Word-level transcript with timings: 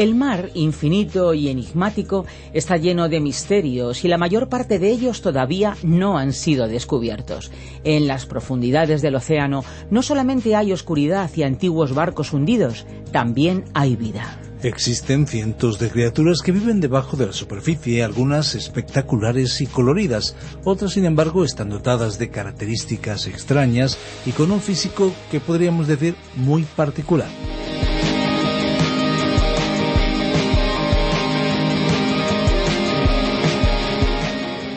El 0.00 0.14
mar, 0.14 0.48
infinito 0.54 1.34
y 1.34 1.50
enigmático, 1.50 2.24
está 2.54 2.78
lleno 2.78 3.10
de 3.10 3.20
misterios 3.20 4.02
y 4.02 4.08
la 4.08 4.16
mayor 4.16 4.48
parte 4.48 4.78
de 4.78 4.90
ellos 4.90 5.20
todavía 5.20 5.76
no 5.82 6.16
han 6.16 6.32
sido 6.32 6.68
descubiertos. 6.68 7.50
En 7.84 8.06
las 8.06 8.24
profundidades 8.24 9.02
del 9.02 9.16
océano 9.16 9.62
no 9.90 10.00
solamente 10.00 10.56
hay 10.56 10.72
oscuridad 10.72 11.30
y 11.36 11.42
antiguos 11.42 11.92
barcos 11.92 12.32
hundidos, 12.32 12.86
también 13.12 13.66
hay 13.74 13.94
vida. 13.94 14.40
Existen 14.62 15.26
cientos 15.26 15.78
de 15.78 15.90
criaturas 15.90 16.40
que 16.42 16.52
viven 16.52 16.80
debajo 16.80 17.18
de 17.18 17.26
la 17.26 17.34
superficie, 17.34 18.02
algunas 18.02 18.54
espectaculares 18.54 19.60
y 19.60 19.66
coloridas, 19.66 20.34
otras 20.64 20.92
sin 20.92 21.04
embargo 21.04 21.44
están 21.44 21.68
dotadas 21.68 22.18
de 22.18 22.30
características 22.30 23.26
extrañas 23.26 23.98
y 24.24 24.32
con 24.32 24.50
un 24.50 24.62
físico 24.62 25.12
que 25.30 25.40
podríamos 25.40 25.88
decir 25.88 26.14
muy 26.36 26.62
particular. 26.62 27.28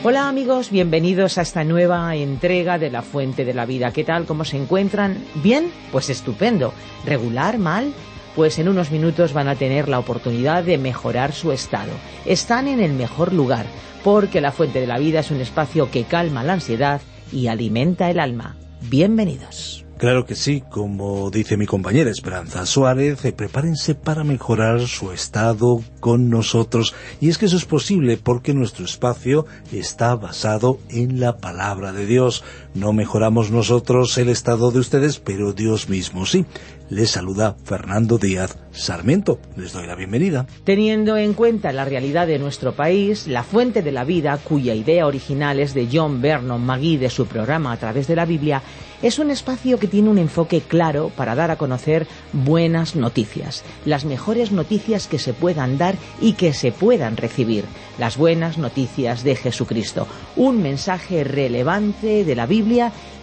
Hola 0.06 0.28
amigos, 0.28 0.70
bienvenidos 0.70 1.38
a 1.38 1.40
esta 1.40 1.64
nueva 1.64 2.14
entrega 2.14 2.78
de 2.78 2.90
La 2.90 3.00
Fuente 3.00 3.46
de 3.46 3.54
la 3.54 3.64
Vida. 3.64 3.90
¿Qué 3.90 4.04
tal? 4.04 4.26
¿Cómo 4.26 4.44
se 4.44 4.58
encuentran? 4.58 5.16
¿Bien? 5.36 5.72
Pues 5.92 6.10
estupendo. 6.10 6.74
¿Regular? 7.06 7.56
¿Mal? 7.56 7.94
Pues 8.36 8.58
en 8.58 8.68
unos 8.68 8.90
minutos 8.90 9.32
van 9.32 9.48
a 9.48 9.54
tener 9.54 9.88
la 9.88 9.98
oportunidad 9.98 10.62
de 10.62 10.76
mejorar 10.76 11.32
su 11.32 11.52
estado. 11.52 11.92
Están 12.26 12.68
en 12.68 12.80
el 12.80 12.92
mejor 12.92 13.32
lugar, 13.32 13.64
porque 14.02 14.42
La 14.42 14.52
Fuente 14.52 14.78
de 14.78 14.86
la 14.86 14.98
Vida 14.98 15.20
es 15.20 15.30
un 15.30 15.40
espacio 15.40 15.90
que 15.90 16.04
calma 16.04 16.44
la 16.44 16.52
ansiedad 16.52 17.00
y 17.32 17.46
alimenta 17.46 18.10
el 18.10 18.20
alma. 18.20 18.56
Bienvenidos. 18.82 19.83
Claro 19.96 20.26
que 20.26 20.34
sí, 20.34 20.62
como 20.70 21.30
dice 21.30 21.56
mi 21.56 21.66
compañera 21.66 22.10
Esperanza 22.10 22.66
Suárez, 22.66 23.24
eh, 23.24 23.32
prepárense 23.32 23.94
para 23.94 24.24
mejorar 24.24 24.80
su 24.88 25.12
estado 25.12 25.82
con 26.00 26.30
nosotros. 26.30 26.94
Y 27.20 27.28
es 27.28 27.38
que 27.38 27.46
eso 27.46 27.56
es 27.56 27.64
posible 27.64 28.16
porque 28.16 28.54
nuestro 28.54 28.84
espacio 28.84 29.46
está 29.72 30.16
basado 30.16 30.80
en 30.88 31.20
la 31.20 31.36
palabra 31.36 31.92
de 31.92 32.06
Dios. 32.06 32.42
No 32.74 32.92
mejoramos 32.92 33.52
nosotros 33.52 34.18
el 34.18 34.28
estado 34.28 34.72
de 34.72 34.80
ustedes, 34.80 35.20
pero 35.20 35.52
Dios 35.52 35.88
mismo 35.88 36.26
sí. 36.26 36.44
Les 36.90 37.10
saluda 37.10 37.56
Fernando 37.64 38.18
Díaz 38.18 38.58
Sarmiento. 38.72 39.38
Les 39.56 39.72
doy 39.72 39.86
la 39.86 39.94
bienvenida. 39.94 40.46
Teniendo 40.64 41.16
en 41.16 41.34
cuenta 41.34 41.72
la 41.72 41.84
realidad 41.84 42.26
de 42.26 42.40
nuestro 42.40 42.72
país, 42.72 43.28
la 43.28 43.44
fuente 43.44 43.80
de 43.80 43.92
la 43.92 44.02
vida, 44.02 44.36
cuya 44.42 44.74
idea 44.74 45.06
original 45.06 45.60
es 45.60 45.72
de 45.72 45.88
John 45.90 46.20
Vernon 46.20 46.66
Magui 46.66 46.96
de 46.96 47.10
su 47.10 47.26
programa 47.26 47.70
A 47.70 47.76
través 47.76 48.08
de 48.08 48.16
la 48.16 48.26
Biblia, 48.26 48.60
es 49.02 49.18
un 49.18 49.30
espacio 49.30 49.78
que 49.78 49.86
tiene 49.86 50.08
un 50.08 50.18
enfoque 50.18 50.62
claro 50.62 51.10
para 51.14 51.34
dar 51.34 51.50
a 51.50 51.56
conocer 51.56 52.06
buenas 52.32 52.96
noticias, 52.96 53.62
las 53.84 54.04
mejores 54.04 54.50
noticias 54.50 55.08
que 55.08 55.18
se 55.18 55.34
puedan 55.34 55.76
dar 55.76 55.96
y 56.22 56.32
que 56.32 56.54
se 56.54 56.72
puedan 56.72 57.18
recibir, 57.18 57.64
las 57.98 58.16
buenas 58.16 58.56
noticias 58.56 59.22
de 59.22 59.36
Jesucristo, 59.36 60.06
un 60.36 60.62
mensaje 60.62 61.22
relevante 61.22 62.24
de 62.24 62.34
la 62.34 62.46
Biblia 62.46 62.63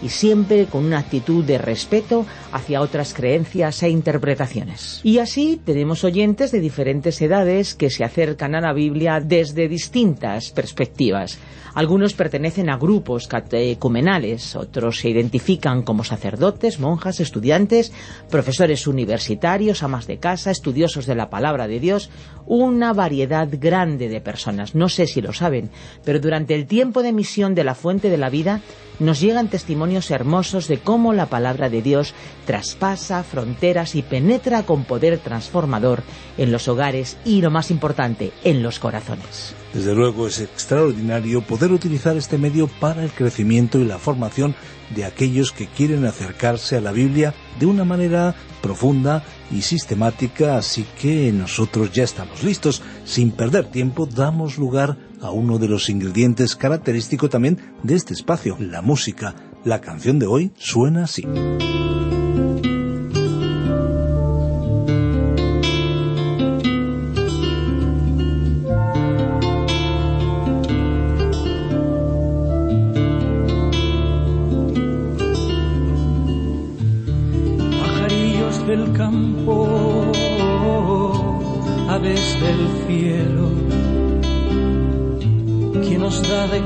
y 0.02 0.08
siempre 0.08 0.66
con 0.66 0.84
una 0.84 0.98
actitud 0.98 1.44
de 1.44 1.58
respeto 1.58 2.26
hacia 2.52 2.80
otras 2.80 3.14
creencias 3.14 3.82
e 3.82 3.90
interpretaciones. 3.90 5.00
Y 5.02 5.18
así 5.18 5.60
tenemos 5.64 6.04
oyentes 6.04 6.50
de 6.52 6.60
diferentes 6.60 7.20
edades 7.20 7.74
que 7.74 7.90
se 7.90 8.04
acercan 8.04 8.54
a 8.54 8.60
la 8.60 8.72
Biblia 8.72 9.20
desde 9.20 9.68
distintas 9.68 10.50
perspectivas. 10.50 11.38
Algunos 11.74 12.12
pertenecen 12.12 12.68
a 12.68 12.76
grupos 12.76 13.26
catecumenales, 13.26 14.56
otros 14.56 14.98
se 14.98 15.08
identifican 15.08 15.82
como 15.82 16.04
sacerdotes, 16.04 16.78
monjas, 16.78 17.18
estudiantes, 17.18 17.92
profesores 18.30 18.86
universitarios, 18.86 19.82
amas 19.82 20.06
de 20.06 20.18
casa, 20.18 20.50
estudiosos 20.50 21.06
de 21.06 21.14
la 21.14 21.30
palabra 21.30 21.66
de 21.68 21.80
Dios, 21.80 22.10
una 22.54 22.92
variedad 22.92 23.48
grande 23.50 24.10
de 24.10 24.20
personas. 24.20 24.74
No 24.74 24.90
sé 24.90 25.06
si 25.06 25.22
lo 25.22 25.32
saben, 25.32 25.70
pero 26.04 26.20
durante 26.20 26.54
el 26.54 26.66
tiempo 26.66 27.02
de 27.02 27.14
misión 27.14 27.54
de 27.54 27.64
la 27.64 27.74
Fuente 27.74 28.10
de 28.10 28.18
la 28.18 28.28
Vida 28.28 28.60
nos 28.98 29.20
llegan 29.20 29.48
testimonios 29.48 30.10
hermosos 30.10 30.68
de 30.68 30.76
cómo 30.76 31.14
la 31.14 31.30
palabra 31.30 31.70
de 31.70 31.80
Dios 31.80 32.12
traspasa 32.44 33.22
fronteras 33.22 33.94
y 33.94 34.02
penetra 34.02 34.64
con 34.64 34.84
poder 34.84 35.16
transformador 35.16 36.02
en 36.36 36.52
los 36.52 36.68
hogares 36.68 37.16
y, 37.24 37.40
lo 37.40 37.50
más 37.50 37.70
importante, 37.70 38.32
en 38.44 38.62
los 38.62 38.78
corazones. 38.78 39.54
Desde 39.74 39.94
luego 39.94 40.26
es 40.26 40.40
extraordinario 40.40 41.40
poder 41.40 41.72
utilizar 41.72 42.16
este 42.16 42.36
medio 42.36 42.68
para 42.68 43.02
el 43.02 43.10
crecimiento 43.10 43.78
y 43.78 43.84
la 43.84 43.98
formación 43.98 44.54
de 44.94 45.06
aquellos 45.06 45.52
que 45.52 45.66
quieren 45.66 46.04
acercarse 46.04 46.76
a 46.76 46.80
la 46.82 46.92
Biblia 46.92 47.34
de 47.58 47.66
una 47.66 47.84
manera 47.84 48.34
profunda 48.60 49.24
y 49.50 49.62
sistemática, 49.62 50.56
así 50.56 50.86
que 51.00 51.32
nosotros 51.32 51.90
ya 51.92 52.04
estamos 52.04 52.42
listos. 52.42 52.82
Sin 53.04 53.30
perder 53.30 53.70
tiempo, 53.70 54.06
damos 54.06 54.58
lugar 54.58 54.98
a 55.22 55.30
uno 55.30 55.58
de 55.58 55.68
los 55.68 55.88
ingredientes 55.88 56.54
característicos 56.54 57.30
también 57.30 57.58
de 57.82 57.94
este 57.94 58.12
espacio, 58.12 58.56
la 58.60 58.82
música. 58.82 59.34
La 59.64 59.80
canción 59.80 60.18
de 60.18 60.26
hoy 60.26 60.52
suena 60.56 61.04
así. 61.04 61.24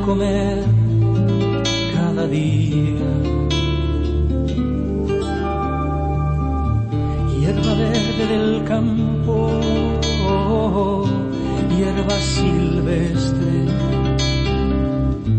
Comer 0.07 0.65
cada 1.95 2.27
día. 2.29 3.11
Hierba 7.41 7.73
verde 7.75 8.25
del 8.35 8.65
campo, 8.65 9.35
hierba 11.77 12.17
silvestre, 12.37 13.55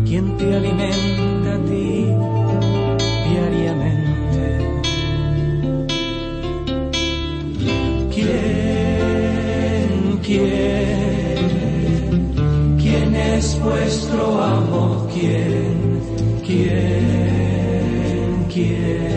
quien 0.06 0.36
te 0.36 0.54
alimenta 0.54 1.54
a 1.54 1.60
ti 1.68 1.90
diariamente. 3.30 4.44
¿Quién, 8.14 9.90
quién, 10.22 10.87
quién 13.58 13.76
es 13.76 14.08
vuestro 14.08 14.42
amo? 14.42 15.06
¿Quién, 15.12 16.00
quién, 16.44 18.06
quién, 18.52 19.07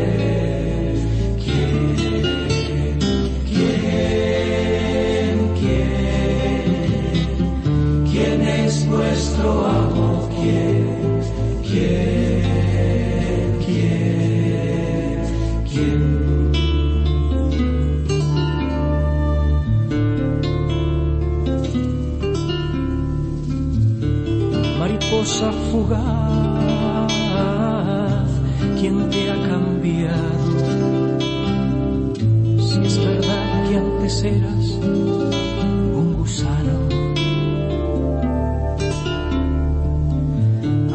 mariposa 25.21 25.51
fugaz, 25.71 26.01
¿quién 28.79 29.09
te 29.09 29.31
ha 29.31 29.35
cambiado? 29.47 30.51
Si 32.59 32.79
es 32.83 32.97
verdad 33.05 33.69
que 33.69 33.77
antes 33.77 34.23
eras 34.23 34.65
un 35.93 36.15
gusano. 36.17 36.89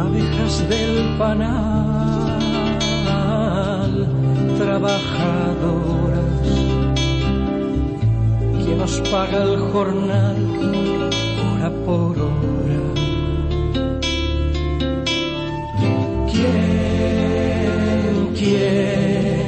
Abejas 0.01 0.69
del 0.69 1.17
panal, 1.19 1.55
trabajadoras, 4.59 6.43
quien 8.65 8.79
nos 8.79 9.01
paga 9.11 9.43
el 9.43 9.59
jornal 9.73 10.37
hora 11.55 11.71
por 11.85 12.19
hora. 12.19 13.06
¿Quién, 16.37 18.35
quién, 18.37 19.47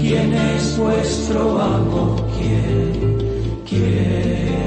quién 0.00 0.32
es 0.32 0.78
vuestro 0.78 1.60
amo? 1.60 2.14
¿Quién, 2.38 2.92
quién? 3.68 4.60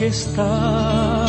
Que 0.00 0.06
estáis 0.06 1.19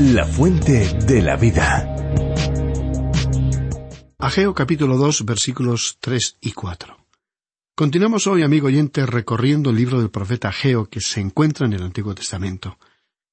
La 0.00 0.26
fuente 0.26 0.98
de 1.06 1.22
la 1.22 1.36
vida. 1.36 1.88
Ageo 4.18 4.54
capítulo 4.54 4.96
2 4.96 5.24
versículos 5.24 5.98
3 6.00 6.38
y 6.40 6.52
4. 6.52 6.96
Continuamos 7.74 8.26
hoy, 8.26 8.42
amigo 8.42 8.68
oyente, 8.68 9.06
recorriendo 9.06 9.70
el 9.70 9.76
libro 9.76 9.98
del 9.98 10.10
profeta 10.10 10.48
Ageo 10.48 10.88
que 10.88 11.00
se 11.00 11.20
encuentra 11.20 11.66
en 11.66 11.72
el 11.72 11.82
Antiguo 11.82 12.14
Testamento. 12.14 12.78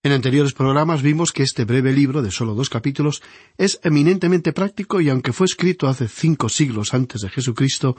En 0.02 0.14
anteriores 0.14 0.54
programas 0.54 1.02
vimos 1.02 1.34
que 1.34 1.44
este 1.44 1.66
breve 1.66 1.92
libro, 1.92 2.22
de 2.22 2.32
solo 2.32 2.56
dos 2.56 2.70
capítulos, 2.70 3.22
es 3.58 3.82
eminentemente 3.84 4.54
práctico 4.54 5.02
y 5.02 5.10
aunque 5.10 5.34
fue 5.34 5.46
escrito 5.46 5.88
hace 5.88 6.08
cinco 6.08 6.48
siglos 6.48 6.94
antes 6.94 7.22
de 7.22 7.30
Jesucristo, 7.30 7.98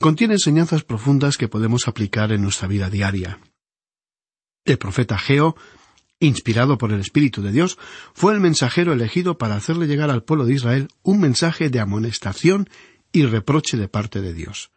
contiene 0.00 0.34
enseñanzas 0.34 0.84
profundas 0.84 1.36
que 1.36 1.48
podemos 1.48 1.88
aplicar 1.88 2.32
en 2.32 2.42
nuestra 2.42 2.68
vida 2.68 2.90
diaria. 2.90 3.40
El 4.64 4.78
profeta 4.78 5.18
Geo, 5.18 5.56
inspirado 6.20 6.78
por 6.78 6.92
el 6.92 7.00
Espíritu 7.00 7.42
de 7.42 7.52
Dios, 7.52 7.78
fue 8.14 8.34
el 8.34 8.40
mensajero 8.40 8.92
elegido 8.92 9.38
para 9.38 9.56
hacerle 9.56 9.86
llegar 9.86 10.10
al 10.10 10.24
pueblo 10.24 10.44
de 10.44 10.54
Israel 10.54 10.88
un 11.02 11.20
mensaje 11.20 11.70
de 11.70 11.80
amonestación 11.80 12.68
y 13.12 13.24
reproche 13.24 13.76
de 13.76 13.88
parte 13.88 14.20
de 14.20 14.34
Dios. 14.34 14.70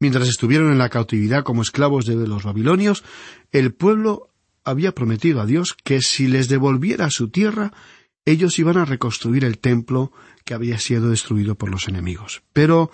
Mientras 0.00 0.28
estuvieron 0.28 0.72
en 0.72 0.78
la 0.78 0.88
cautividad 0.88 1.44
como 1.44 1.62
esclavos 1.62 2.06
de 2.06 2.14
los 2.14 2.44
babilonios, 2.44 3.04
el 3.52 3.74
pueblo 3.74 4.30
había 4.64 4.92
prometido 4.92 5.40
a 5.40 5.46
Dios 5.46 5.74
que 5.74 6.00
si 6.00 6.26
les 6.26 6.48
devolviera 6.48 7.10
su 7.10 7.28
tierra, 7.28 7.72
ellos 8.24 8.58
iban 8.58 8.78
a 8.78 8.84
reconstruir 8.84 9.44
el 9.44 9.58
templo 9.58 10.12
que 10.44 10.54
había 10.54 10.78
sido 10.78 11.10
destruido 11.10 11.56
por 11.56 11.70
los 11.70 11.88
enemigos. 11.88 12.42
Pero 12.52 12.90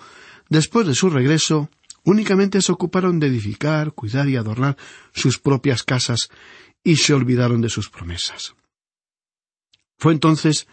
Después 0.49 0.87
de 0.87 0.95
su 0.95 1.11
regreso, 1.11 1.71
únicamente 2.05 2.63
se 2.63 2.73
ocuparon 2.73 3.19
de 3.19 3.27
edificar, 3.27 3.93
cuidar 3.93 4.29
y 4.29 4.37
adornar 4.37 4.77
sus 5.13 5.39
propias 5.39 5.83
casas 5.83 6.31
y 6.85 6.97
se 6.97 7.15
olvidaron 7.15 7.61
de 7.61 7.69
sus 7.69 7.91
promesas. 7.91 8.55
Fue 9.99 10.13
entonces 10.13 10.69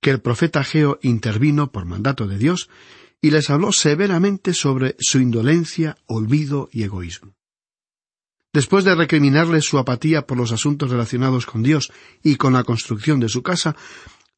que 0.00 0.10
el 0.10 0.20
profeta 0.20 0.62
Geo 0.62 0.98
intervino 1.02 1.72
por 1.72 1.86
mandato 1.86 2.26
de 2.26 2.38
Dios 2.38 2.68
y 3.20 3.30
les 3.30 3.50
habló 3.50 3.72
severamente 3.72 4.54
sobre 4.54 4.94
su 5.00 5.18
indolencia, 5.18 5.96
olvido 6.06 6.68
y 6.70 6.84
egoísmo. 6.84 7.34
Después 8.52 8.84
de 8.84 8.94
recriminarles 8.94 9.64
su 9.64 9.78
apatía 9.78 10.26
por 10.26 10.38
los 10.38 10.52
asuntos 10.52 10.90
relacionados 10.90 11.46
con 11.46 11.62
Dios 11.62 11.92
y 12.22 12.36
con 12.36 12.52
la 12.52 12.64
construcción 12.64 13.18
de 13.18 13.28
su 13.28 13.42
casa, 13.42 13.74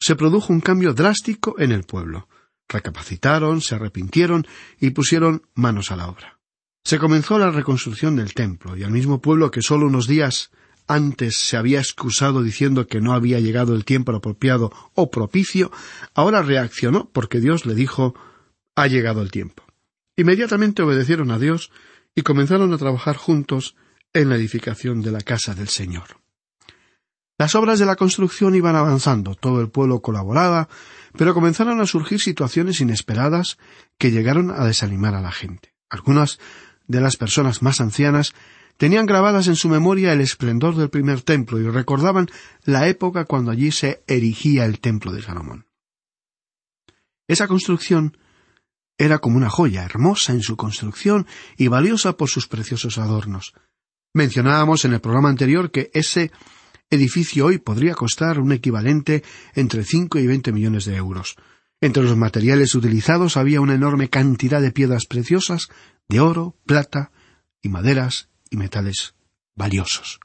se 0.01 0.17
produjo 0.17 0.53
un 0.53 0.61
cambio 0.61 0.95
drástico 0.95 1.57
en 1.59 1.73
el 1.73 1.83
pueblo 1.83 2.29
recapacitaron, 2.69 3.61
se 3.61 3.75
arrepintieron 3.75 4.47
y 4.79 4.91
pusieron 4.91 5.43
manos 5.55 5.91
a 5.91 5.97
la 5.97 6.09
obra. 6.09 6.39
Se 6.85 6.99
comenzó 6.99 7.39
la 7.39 7.51
reconstrucción 7.51 8.17
del 8.17 8.35
templo, 8.35 8.77
y 8.77 8.83
al 8.83 8.91
mismo 8.91 9.21
pueblo 9.21 9.51
que 9.51 9.63
solo 9.63 9.87
unos 9.87 10.07
días 10.07 10.51
antes 10.87 11.37
se 11.37 11.57
había 11.57 11.81
excusado 11.81 12.43
diciendo 12.43 12.87
que 12.87 13.01
no 13.01 13.13
había 13.13 13.41
llegado 13.41 13.75
el 13.75 13.85
tiempo 13.85 14.13
apropiado 14.13 14.73
o 14.95 15.11
propicio, 15.11 15.71
ahora 16.15 16.43
reaccionó 16.43 17.11
porque 17.13 17.41
Dios 17.41 17.67
le 17.67 17.75
dijo 17.75 18.15
ha 18.75 18.87
llegado 18.87 19.23
el 19.23 19.31
tiempo. 19.31 19.65
Inmediatamente 20.17 20.83
obedecieron 20.83 21.31
a 21.31 21.39
Dios 21.39 21.71
y 22.15 22.23
comenzaron 22.23 22.73
a 22.73 22.79
trabajar 22.79 23.17
juntos 23.17 23.77
en 24.13 24.31
la 24.31 24.37
edificación 24.37 25.03
de 25.03 25.13
la 25.13 25.21
casa 25.21 25.55
del 25.55 25.69
Señor. 25.69 26.19
Las 27.39 27.55
obras 27.55 27.79
de 27.79 27.87
la 27.87 27.95
construcción 27.95 28.57
iban 28.57 28.75
avanzando, 28.75 29.37
todo 29.37 29.61
el 29.61 29.71
pueblo 29.71 30.03
colaboraba, 30.03 30.69
pero 31.17 31.35
comenzaron 31.35 31.81
a 31.81 31.87
surgir 31.87 32.21
situaciones 32.21 32.81
inesperadas 32.81 33.59
que 33.97 34.11
llegaron 34.11 34.51
a 34.51 34.65
desanimar 34.65 35.15
a 35.15 35.21
la 35.21 35.31
gente. 35.31 35.73
Algunas 35.89 36.41
de 36.89 37.01
las 37.01 37.17
personas 37.17 37.63
más 37.63 37.81
ancianas 37.81 38.35
tenían 38.77 39.07
grabadas 39.07 39.47
en 39.47 39.55
su 39.55 39.69
memoria 39.69 40.13
el 40.13 40.21
esplendor 40.21 40.75
del 40.75 40.91
primer 40.91 41.23
templo 41.23 41.61
y 41.61 41.69
recordaban 41.69 42.29
la 42.65 42.89
época 42.89 43.25
cuando 43.25 43.53
allí 43.53 43.71
se 43.71 44.03
erigía 44.09 44.65
el 44.65 44.81
templo 44.81 45.13
de 45.13 45.23
Salomón. 45.23 45.67
Esa 47.29 47.47
construcción 47.47 48.17
era 48.97 49.19
como 49.19 49.37
una 49.37 49.49
joya, 49.49 49.85
hermosa 49.85 50.33
en 50.33 50.43
su 50.43 50.57
construcción 50.57 51.27
y 51.57 51.69
valiosa 51.69 52.17
por 52.17 52.29
sus 52.29 52.49
preciosos 52.49 52.99
adornos. 52.99 53.53
Mencionábamos 54.13 54.85
en 54.85 54.95
el 54.95 55.01
programa 55.01 55.29
anterior 55.29 55.71
que 55.71 55.91
ese 55.95 56.33
edificio 56.91 57.47
hoy 57.47 57.59
podría 57.59 57.95
costar 57.95 58.41
un 58.41 58.53
equivalente 58.53 59.23
entre 59.55 59.85
cinco 59.85 60.19
y 60.19 60.27
veinte 60.27 60.53
millones 60.53 60.85
de 60.85 60.97
euros. 60.97 61.37
Entre 61.81 62.03
los 62.03 62.17
materiales 62.17 62.75
utilizados 62.75 63.37
había 63.37 63.61
una 63.61 63.75
enorme 63.75 64.09
cantidad 64.09 64.61
de 64.61 64.73
piedras 64.73 65.07
preciosas, 65.07 65.69
de 66.09 66.21
oro, 66.21 66.57
plata 66.67 67.13
y 67.63 67.69
maderas 67.69 68.29
y 68.51 68.57
metales 68.57 69.15
valiosos. 69.55 70.19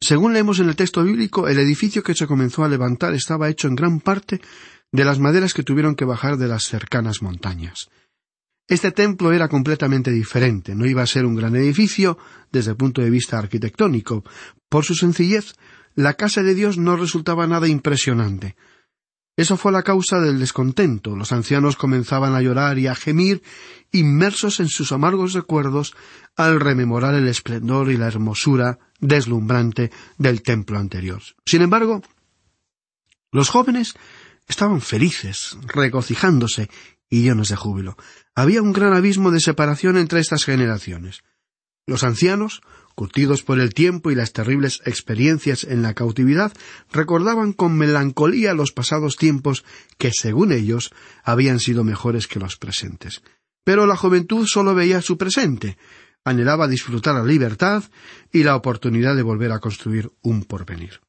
Según 0.00 0.34
leemos 0.34 0.58
en 0.60 0.68
el 0.68 0.76
texto 0.76 1.02
bíblico, 1.02 1.48
el 1.48 1.58
edificio 1.58 2.02
que 2.02 2.14
se 2.14 2.26
comenzó 2.26 2.64
a 2.64 2.68
levantar 2.68 3.14
estaba 3.14 3.48
hecho 3.48 3.66
en 3.66 3.76
gran 3.76 4.00
parte 4.00 4.40
de 4.92 5.04
las 5.04 5.18
maderas 5.18 5.54
que 5.54 5.62
tuvieron 5.62 5.94
que 5.94 6.04
bajar 6.04 6.36
de 6.36 6.48
las 6.48 6.64
cercanas 6.64 7.22
montañas. 7.22 7.88
Este 8.68 8.90
templo 8.90 9.32
era 9.32 9.48
completamente 9.48 10.10
diferente, 10.10 10.74
no 10.74 10.86
iba 10.86 11.02
a 11.02 11.06
ser 11.06 11.24
un 11.24 11.36
gran 11.36 11.54
edificio 11.56 12.18
desde 12.50 12.72
el 12.72 12.76
punto 12.76 13.00
de 13.00 13.10
vista 13.10 13.38
arquitectónico. 13.38 14.24
Por 14.68 14.84
su 14.84 14.94
sencillez, 14.94 15.54
la 15.96 16.14
casa 16.14 16.42
de 16.42 16.54
Dios 16.54 16.78
no 16.78 16.96
resultaba 16.96 17.46
nada 17.48 17.66
impresionante. 17.66 18.54
Eso 19.36 19.56
fue 19.56 19.72
la 19.72 19.82
causa 19.82 20.20
del 20.20 20.38
descontento. 20.38 21.16
Los 21.16 21.32
ancianos 21.32 21.76
comenzaban 21.76 22.34
a 22.34 22.40
llorar 22.40 22.78
y 22.78 22.86
a 22.86 22.94
gemir, 22.94 23.42
inmersos 23.92 24.60
en 24.60 24.68
sus 24.68 24.92
amargos 24.92 25.32
recuerdos, 25.32 25.94
al 26.36 26.60
rememorar 26.60 27.14
el 27.14 27.28
esplendor 27.28 27.90
y 27.90 27.96
la 27.96 28.06
hermosura 28.06 28.78
deslumbrante 29.00 29.90
del 30.16 30.42
templo 30.42 30.78
anterior. 30.78 31.22
Sin 31.44 31.62
embargo, 31.62 32.02
los 33.32 33.48
jóvenes 33.48 33.94
estaban 34.48 34.80
felices, 34.80 35.58
regocijándose 35.66 36.70
y 37.08 37.22
llenos 37.22 37.48
de 37.48 37.56
júbilo. 37.56 37.96
Había 38.34 38.62
un 38.62 38.72
gran 38.72 38.94
abismo 38.94 39.30
de 39.30 39.40
separación 39.40 39.96
entre 39.96 40.20
estas 40.20 40.44
generaciones. 40.44 41.22
Los 41.86 42.04
ancianos, 42.04 42.62
curtidos 42.96 43.42
por 43.42 43.60
el 43.60 43.74
tiempo 43.74 44.10
y 44.10 44.16
las 44.16 44.32
terribles 44.32 44.80
experiencias 44.86 45.62
en 45.64 45.82
la 45.82 45.94
cautividad, 45.94 46.52
recordaban 46.90 47.52
con 47.52 47.76
melancolía 47.76 48.54
los 48.54 48.72
pasados 48.72 49.16
tiempos 49.16 49.64
que, 49.98 50.10
según 50.12 50.50
ellos, 50.50 50.90
habían 51.22 51.60
sido 51.60 51.84
mejores 51.84 52.26
que 52.26 52.40
los 52.40 52.56
presentes. 52.56 53.22
Pero 53.62 53.86
la 53.86 53.96
juventud 53.96 54.46
sólo 54.46 54.74
veía 54.74 55.02
su 55.02 55.18
presente, 55.18 55.76
anhelaba 56.24 56.66
disfrutar 56.66 57.14
la 57.14 57.22
libertad 57.22 57.84
y 58.32 58.42
la 58.42 58.56
oportunidad 58.56 59.14
de 59.14 59.22
volver 59.22 59.52
a 59.52 59.60
construir 59.60 60.10
un 60.22 60.44
porvenir. 60.44 61.00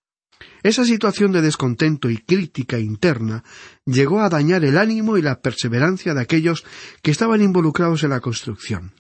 Esa 0.64 0.84
situación 0.84 1.32
de 1.32 1.42
descontento 1.42 2.10
y 2.10 2.18
crítica 2.18 2.80
interna 2.80 3.44
llegó 3.86 4.20
a 4.20 4.30
dañar 4.30 4.66
el 4.66 4.78
ánimo 4.78 5.18
y 5.18 5.22
la 5.22 5.40
perseverancia 5.40 6.14
de 6.14 6.22
aquellos 6.22 6.66
que 7.02 7.12
estaban 7.12 7.42
involucrados 7.42 8.04
en 8.04 8.10
la 8.10 8.20
construcción. 8.20 8.92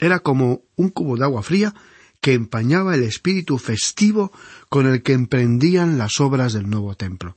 Era 0.00 0.20
como 0.20 0.62
un 0.76 0.90
cubo 0.90 1.16
de 1.16 1.24
agua 1.24 1.42
fría 1.42 1.74
que 2.20 2.34
empañaba 2.34 2.94
el 2.94 3.02
espíritu 3.02 3.58
festivo 3.58 4.32
con 4.68 4.86
el 4.86 5.02
que 5.02 5.12
emprendían 5.12 5.98
las 5.98 6.20
obras 6.20 6.52
del 6.52 6.68
nuevo 6.68 6.94
templo. 6.96 7.36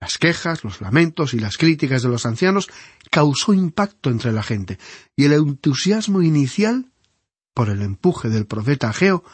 Las 0.00 0.18
quejas, 0.18 0.62
los 0.64 0.80
lamentos 0.80 1.34
y 1.34 1.40
las 1.40 1.56
críticas 1.56 2.02
de 2.02 2.08
los 2.08 2.24
ancianos 2.24 2.68
causó 3.10 3.52
impacto 3.52 4.10
entre 4.10 4.32
la 4.32 4.42
gente, 4.42 4.78
y 5.16 5.24
el 5.24 5.32
entusiasmo 5.32 6.22
inicial, 6.22 6.92
por 7.52 7.68
el 7.68 7.82
empuje 7.82 8.28
del 8.28 8.46
profeta 8.46 8.90
Ageo, 8.90 9.24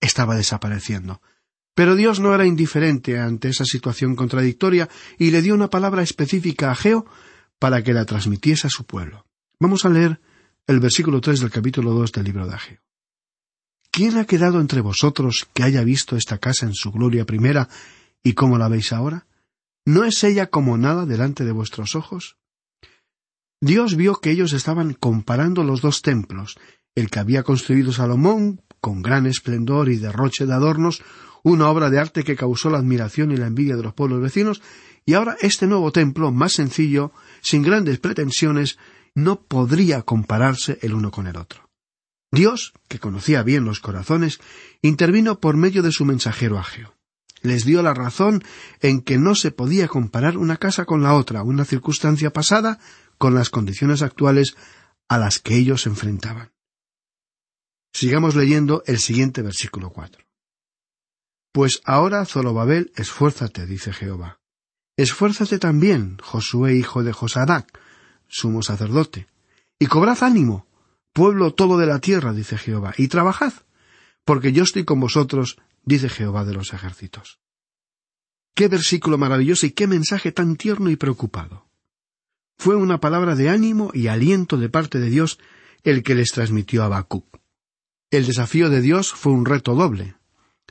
estaba 0.00 0.34
desapareciendo. 0.34 1.20
Pero 1.74 1.94
Dios 1.94 2.18
no 2.18 2.34
era 2.34 2.46
indiferente 2.46 3.20
ante 3.20 3.50
esa 3.50 3.64
situación 3.64 4.16
contradictoria 4.16 4.88
y 5.16 5.30
le 5.30 5.42
dio 5.42 5.54
una 5.54 5.70
palabra 5.70 6.02
específica 6.02 6.72
a 6.72 6.74
Geo 6.74 7.06
para 7.60 7.84
que 7.84 7.94
la 7.94 8.04
transmitiese 8.04 8.66
a 8.66 8.70
su 8.70 8.84
pueblo. 8.84 9.26
Vamos 9.60 9.84
a 9.84 9.90
leer 9.90 10.20
el 10.68 10.80
versículo 10.80 11.22
tres 11.22 11.40
del 11.40 11.50
capítulo 11.50 11.92
dos 11.92 12.12
del 12.12 12.24
libro 12.24 12.46
de 12.46 12.54
Ageo. 12.54 12.78
¿Quién 13.90 14.18
ha 14.18 14.26
quedado 14.26 14.60
entre 14.60 14.82
vosotros 14.82 15.48
que 15.54 15.62
haya 15.62 15.82
visto 15.82 16.14
esta 16.14 16.36
casa 16.36 16.66
en 16.66 16.74
su 16.74 16.92
gloria 16.92 17.24
primera 17.24 17.70
y 18.22 18.34
cómo 18.34 18.58
la 18.58 18.68
veis 18.68 18.92
ahora? 18.92 19.26
¿No 19.86 20.04
es 20.04 20.22
ella 20.24 20.50
como 20.50 20.76
nada 20.76 21.06
delante 21.06 21.46
de 21.46 21.52
vuestros 21.52 21.94
ojos? 21.94 22.36
Dios 23.62 23.96
vio 23.96 24.16
que 24.16 24.30
ellos 24.30 24.52
estaban 24.52 24.92
comparando 24.92 25.64
los 25.64 25.80
dos 25.80 26.02
templos, 26.02 26.58
el 26.94 27.08
que 27.08 27.18
había 27.18 27.44
construido 27.44 27.90
Salomón 27.90 28.60
con 28.82 29.00
gran 29.00 29.24
esplendor 29.24 29.88
y 29.88 29.96
derroche 29.96 30.44
de 30.44 30.52
adornos, 30.52 31.02
una 31.42 31.70
obra 31.70 31.88
de 31.88 31.98
arte 31.98 32.24
que 32.24 32.36
causó 32.36 32.68
la 32.68 32.78
admiración 32.78 33.32
y 33.32 33.38
la 33.38 33.46
envidia 33.46 33.76
de 33.76 33.84
los 33.84 33.94
pueblos 33.94 34.20
vecinos, 34.20 34.60
y 35.06 35.14
ahora 35.14 35.38
este 35.40 35.66
nuevo 35.66 35.92
templo, 35.92 36.30
más 36.30 36.52
sencillo, 36.52 37.12
sin 37.40 37.62
grandes 37.62 37.98
pretensiones, 37.98 38.76
no 39.18 39.42
podría 39.42 40.02
compararse 40.02 40.78
el 40.82 40.94
uno 40.94 41.10
con 41.10 41.26
el 41.26 41.36
otro. 41.36 41.68
Dios, 42.30 42.72
que 42.88 42.98
conocía 42.98 43.42
bien 43.42 43.64
los 43.64 43.80
corazones, 43.80 44.38
intervino 44.82 45.40
por 45.40 45.56
medio 45.56 45.82
de 45.82 45.92
su 45.92 46.04
mensajero 46.04 46.58
Ageo. 46.58 46.94
Les 47.40 47.64
dio 47.64 47.82
la 47.82 47.94
razón 47.94 48.42
en 48.80 49.00
que 49.00 49.18
no 49.18 49.34
se 49.34 49.50
podía 49.50 49.88
comparar 49.88 50.36
una 50.36 50.56
casa 50.56 50.84
con 50.84 51.02
la 51.02 51.14
otra, 51.14 51.42
una 51.42 51.64
circunstancia 51.64 52.32
pasada 52.32 52.78
con 53.16 53.34
las 53.34 53.50
condiciones 53.50 54.02
actuales 54.02 54.56
a 55.08 55.18
las 55.18 55.38
que 55.38 55.56
ellos 55.56 55.82
se 55.82 55.88
enfrentaban. 55.88 56.52
Sigamos 57.92 58.34
leyendo 58.36 58.82
el 58.86 58.98
siguiente 58.98 59.42
versículo 59.42 59.90
cuatro. 59.90 60.24
Pues 61.52 61.80
ahora, 61.84 62.24
Zorobabel, 62.26 62.92
esfuérzate, 62.94 63.66
dice 63.66 63.92
Jehová. 63.92 64.40
Esfuérzate 64.96 65.58
también, 65.58 66.18
Josué, 66.22 66.74
hijo 66.74 67.02
de 67.02 67.12
Josadac, 67.12 67.80
sumo 68.28 68.62
sacerdote, 68.62 69.26
y 69.78 69.86
cobrad 69.86 70.22
ánimo, 70.22 70.66
pueblo 71.12 71.54
todo 71.54 71.78
de 71.78 71.86
la 71.86 71.98
tierra, 71.98 72.32
dice 72.32 72.58
Jehová, 72.58 72.94
y 72.96 73.08
trabajad, 73.08 73.52
porque 74.24 74.52
yo 74.52 74.62
estoy 74.62 74.84
con 74.84 75.00
vosotros, 75.00 75.58
dice 75.84 76.08
Jehová 76.08 76.44
de 76.44 76.54
los 76.54 76.72
ejércitos. 76.72 77.40
Qué 78.54 78.68
versículo 78.68 79.18
maravilloso 79.18 79.66
y 79.66 79.70
qué 79.70 79.86
mensaje 79.86 80.32
tan 80.32 80.56
tierno 80.56 80.90
y 80.90 80.96
preocupado. 80.96 81.68
Fue 82.58 82.74
una 82.74 82.98
palabra 82.98 83.36
de 83.36 83.48
ánimo 83.48 83.90
y 83.94 84.08
aliento 84.08 84.56
de 84.56 84.68
parte 84.68 84.98
de 84.98 85.10
Dios 85.10 85.38
el 85.84 86.02
que 86.02 86.16
les 86.16 86.30
transmitió 86.30 86.82
a 86.82 86.86
Habacuc. 86.86 87.38
El 88.10 88.26
desafío 88.26 88.68
de 88.68 88.80
Dios 88.80 89.12
fue 89.12 89.32
un 89.32 89.44
reto 89.44 89.74
doble. 89.74 90.16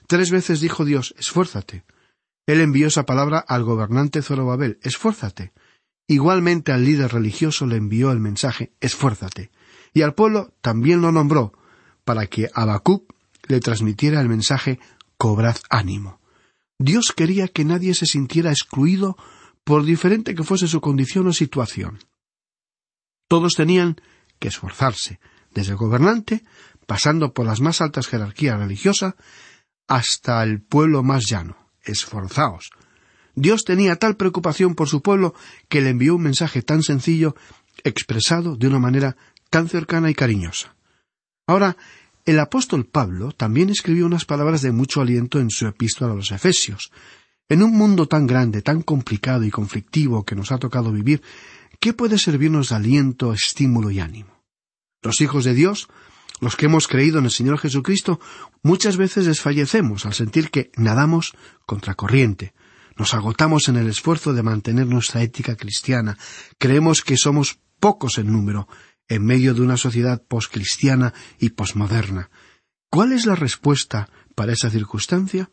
Tres 0.07 0.31
veces 0.31 0.59
dijo 0.59 0.85
Dios, 0.85 1.15
esfuérzate. 1.17 1.85
Él 2.45 2.61
envió 2.61 2.87
esa 2.87 3.05
palabra 3.05 3.39
al 3.39 3.63
gobernante 3.63 4.21
Zorobabel, 4.21 4.79
esfuérzate. 4.81 5.53
Igualmente 6.07 6.71
al 6.71 6.85
líder 6.85 7.11
religioso 7.11 7.65
le 7.65 7.75
envió 7.75 8.11
el 8.11 8.19
mensaje, 8.19 8.71
esfuérzate. 8.79 9.51
Y 9.93 10.03
al 10.03 10.13
pueblo 10.13 10.53
también 10.61 11.01
lo 11.01 11.11
nombró, 11.11 11.53
para 12.05 12.27
que 12.27 12.49
Habacuc 12.53 13.13
le 13.47 13.59
transmitiera 13.59 14.21
el 14.21 14.29
mensaje, 14.29 14.79
cobrad 15.17 15.57
ánimo. 15.69 16.21
Dios 16.79 17.11
quería 17.15 17.47
que 17.47 17.65
nadie 17.65 17.93
se 17.93 18.05
sintiera 18.05 18.51
excluido 18.51 19.17
por 19.63 19.83
diferente 19.83 20.35
que 20.35 20.43
fuese 20.43 20.67
su 20.67 20.79
condición 20.79 21.27
o 21.27 21.33
situación. 21.33 21.99
Todos 23.27 23.53
tenían 23.55 23.99
que 24.39 24.47
esforzarse, 24.47 25.19
desde 25.51 25.71
el 25.71 25.77
gobernante, 25.77 26.43
pasando 26.85 27.33
por 27.33 27.45
las 27.45 27.59
más 27.59 27.81
altas 27.81 28.07
jerarquías 28.07 28.57
religiosas, 28.57 29.15
hasta 29.87 30.41
el 30.43 30.61
pueblo 30.61 31.03
más 31.03 31.25
llano. 31.29 31.57
Esforzaos. 31.83 32.69
Dios 33.37 33.65
tenía 33.65 33.97
tal 33.97 34.17
preocupación 34.17 34.73
por 34.73 34.89
su 34.89 35.03
pueblo 35.03 35.35
que 35.69 35.79
le 35.79 35.91
envió 35.91 36.15
un 36.15 36.23
mensaje 36.23 36.63
tan 36.63 36.81
sencillo, 36.81 37.35
expresado 37.83 38.55
de 38.55 38.65
una 38.65 38.79
manera 38.79 39.15
tan 39.51 39.69
cercana 39.69 40.09
y 40.09 40.15
cariñosa. 40.15 40.75
Ahora, 41.45 41.77
el 42.25 42.39
apóstol 42.39 42.87
Pablo 42.87 43.31
también 43.31 43.69
escribió 43.69 44.07
unas 44.07 44.25
palabras 44.25 44.63
de 44.63 44.71
mucho 44.71 45.01
aliento 45.01 45.39
en 45.39 45.51
su 45.51 45.67
epístola 45.67 46.13
a 46.13 46.15
los 46.15 46.31
Efesios. 46.31 46.91
En 47.47 47.61
un 47.61 47.77
mundo 47.77 48.07
tan 48.07 48.25
grande, 48.25 48.63
tan 48.63 48.81
complicado 48.81 49.43
y 49.43 49.51
conflictivo 49.51 50.25
que 50.25 50.35
nos 50.35 50.51
ha 50.51 50.57
tocado 50.57 50.91
vivir, 50.91 51.21
¿qué 51.79 51.93
puede 51.93 52.17
servirnos 52.17 52.69
de 52.69 52.75
aliento, 52.75 53.33
estímulo 53.33 53.91
y 53.91 53.99
ánimo? 53.99 54.43
Los 55.03 55.21
hijos 55.21 55.45
de 55.45 55.53
Dios 55.53 55.87
los 56.39 56.55
que 56.55 56.67
hemos 56.67 56.87
creído 56.87 57.17
en 57.19 57.25
el 57.25 57.31
Señor 57.31 57.57
Jesucristo, 57.57 58.19
muchas 58.61 58.97
veces 58.97 59.25
desfallecemos 59.25 60.05
al 60.05 60.13
sentir 60.13 60.51
que 60.51 60.71
nadamos 60.75 61.33
contra 61.65 61.95
corriente. 61.95 62.53
Nos 62.97 63.13
agotamos 63.13 63.67
en 63.69 63.77
el 63.77 63.87
esfuerzo 63.87 64.33
de 64.33 64.41
mantener 64.41 64.87
nuestra 64.87 65.21
ética 65.21 65.55
cristiana. 65.55 66.17
Creemos 66.57 67.03
que 67.03 67.15
somos 67.15 67.59
pocos 67.79 68.17
en 68.17 68.31
número 68.31 68.67
en 69.07 69.23
medio 69.23 69.53
de 69.53 69.61
una 69.61 69.77
sociedad 69.77 70.21
poscristiana 70.27 71.13
y 71.39 71.49
posmoderna. 71.51 72.29
¿Cuál 72.89 73.13
es 73.13 73.25
la 73.25 73.35
respuesta 73.35 74.09
para 74.35 74.53
esa 74.53 74.69
circunstancia? 74.69 75.49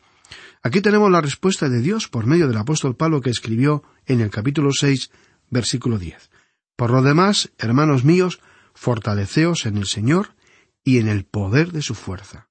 Aquí 0.63 0.81
tenemos 0.81 1.11
la 1.11 1.21
respuesta 1.21 1.69
de 1.69 1.81
Dios 1.81 2.07
por 2.07 2.25
medio 2.25 2.47
del 2.47 2.57
apóstol 2.57 2.95
Pablo 2.95 3.21
que 3.21 3.29
escribió 3.29 3.83
en 4.07 4.21
el 4.21 4.31
capítulo 4.31 4.71
seis, 4.71 5.11
versículo 5.49 5.99
diez. 5.99 6.31
Por 6.75 6.89
lo 6.89 7.03
demás, 7.03 7.51
hermanos 7.59 8.03
míos, 8.03 8.39
fortaleceos 8.73 9.67
en 9.67 9.77
el 9.77 9.85
Señor 9.85 10.35
y 10.83 10.97
en 10.97 11.07
el 11.07 11.25
poder 11.25 11.71
de 11.71 11.83
su 11.83 11.93
fuerza. 11.93 12.49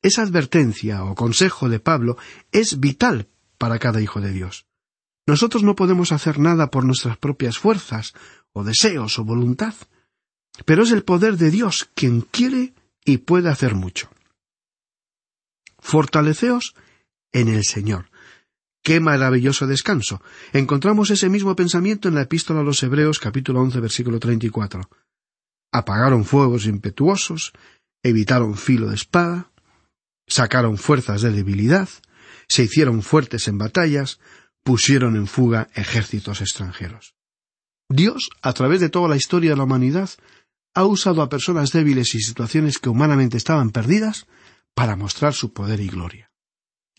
Esa 0.00 0.22
advertencia 0.22 1.04
o 1.04 1.14
consejo 1.14 1.68
de 1.68 1.80
Pablo 1.80 2.16
es 2.52 2.80
vital 2.80 3.28
para 3.58 3.78
cada 3.78 4.00
hijo 4.00 4.20
de 4.20 4.32
Dios. 4.32 4.66
Nosotros 5.26 5.62
no 5.62 5.74
podemos 5.74 6.12
hacer 6.12 6.38
nada 6.38 6.70
por 6.70 6.84
nuestras 6.84 7.18
propias 7.18 7.58
fuerzas, 7.58 8.14
o 8.52 8.64
deseos, 8.64 9.18
o 9.18 9.24
voluntad, 9.24 9.74
pero 10.64 10.82
es 10.82 10.90
el 10.90 11.04
poder 11.04 11.36
de 11.36 11.50
Dios 11.50 11.90
quien 11.94 12.22
quiere 12.22 12.72
y 13.04 13.18
puede 13.18 13.50
hacer 13.50 13.74
mucho. 13.74 14.10
Fortaleceos 15.78 16.74
en 17.32 17.48
el 17.48 17.64
Señor. 17.64 18.10
Qué 18.82 19.00
maravilloso 19.00 19.66
descanso. 19.66 20.22
Encontramos 20.52 21.10
ese 21.10 21.28
mismo 21.28 21.54
pensamiento 21.54 22.08
en 22.08 22.14
la 22.14 22.22
epístola 22.22 22.60
a 22.60 22.64
los 22.64 22.82
Hebreos 22.82 23.18
capítulo 23.18 23.60
once 23.60 23.80
versículo 23.80 24.18
treinta 24.18 24.46
y 24.46 24.50
cuatro. 24.50 24.88
Apagaron 25.72 26.24
fuegos 26.24 26.64
impetuosos, 26.64 27.52
evitaron 28.02 28.56
filo 28.56 28.88
de 28.88 28.94
espada, 28.94 29.50
sacaron 30.26 30.78
fuerzas 30.78 31.20
de 31.22 31.32
debilidad, 31.32 31.88
se 32.48 32.64
hicieron 32.64 33.02
fuertes 33.02 33.48
en 33.48 33.58
batallas, 33.58 34.18
pusieron 34.62 35.16
en 35.16 35.26
fuga 35.26 35.68
ejércitos 35.74 36.40
extranjeros. 36.40 37.14
Dios, 37.88 38.30
a 38.42 38.52
través 38.52 38.80
de 38.80 38.90
toda 38.90 39.08
la 39.08 39.16
historia 39.16 39.50
de 39.50 39.56
la 39.56 39.64
humanidad, 39.64 40.10
ha 40.74 40.84
usado 40.84 41.22
a 41.22 41.28
personas 41.28 41.72
débiles 41.72 42.14
y 42.14 42.20
situaciones 42.20 42.78
que 42.78 42.88
humanamente 42.88 43.36
estaban 43.36 43.70
perdidas 43.70 44.26
para 44.74 44.96
mostrar 44.96 45.34
su 45.34 45.52
poder 45.52 45.80
y 45.80 45.88
gloria. 45.88 46.30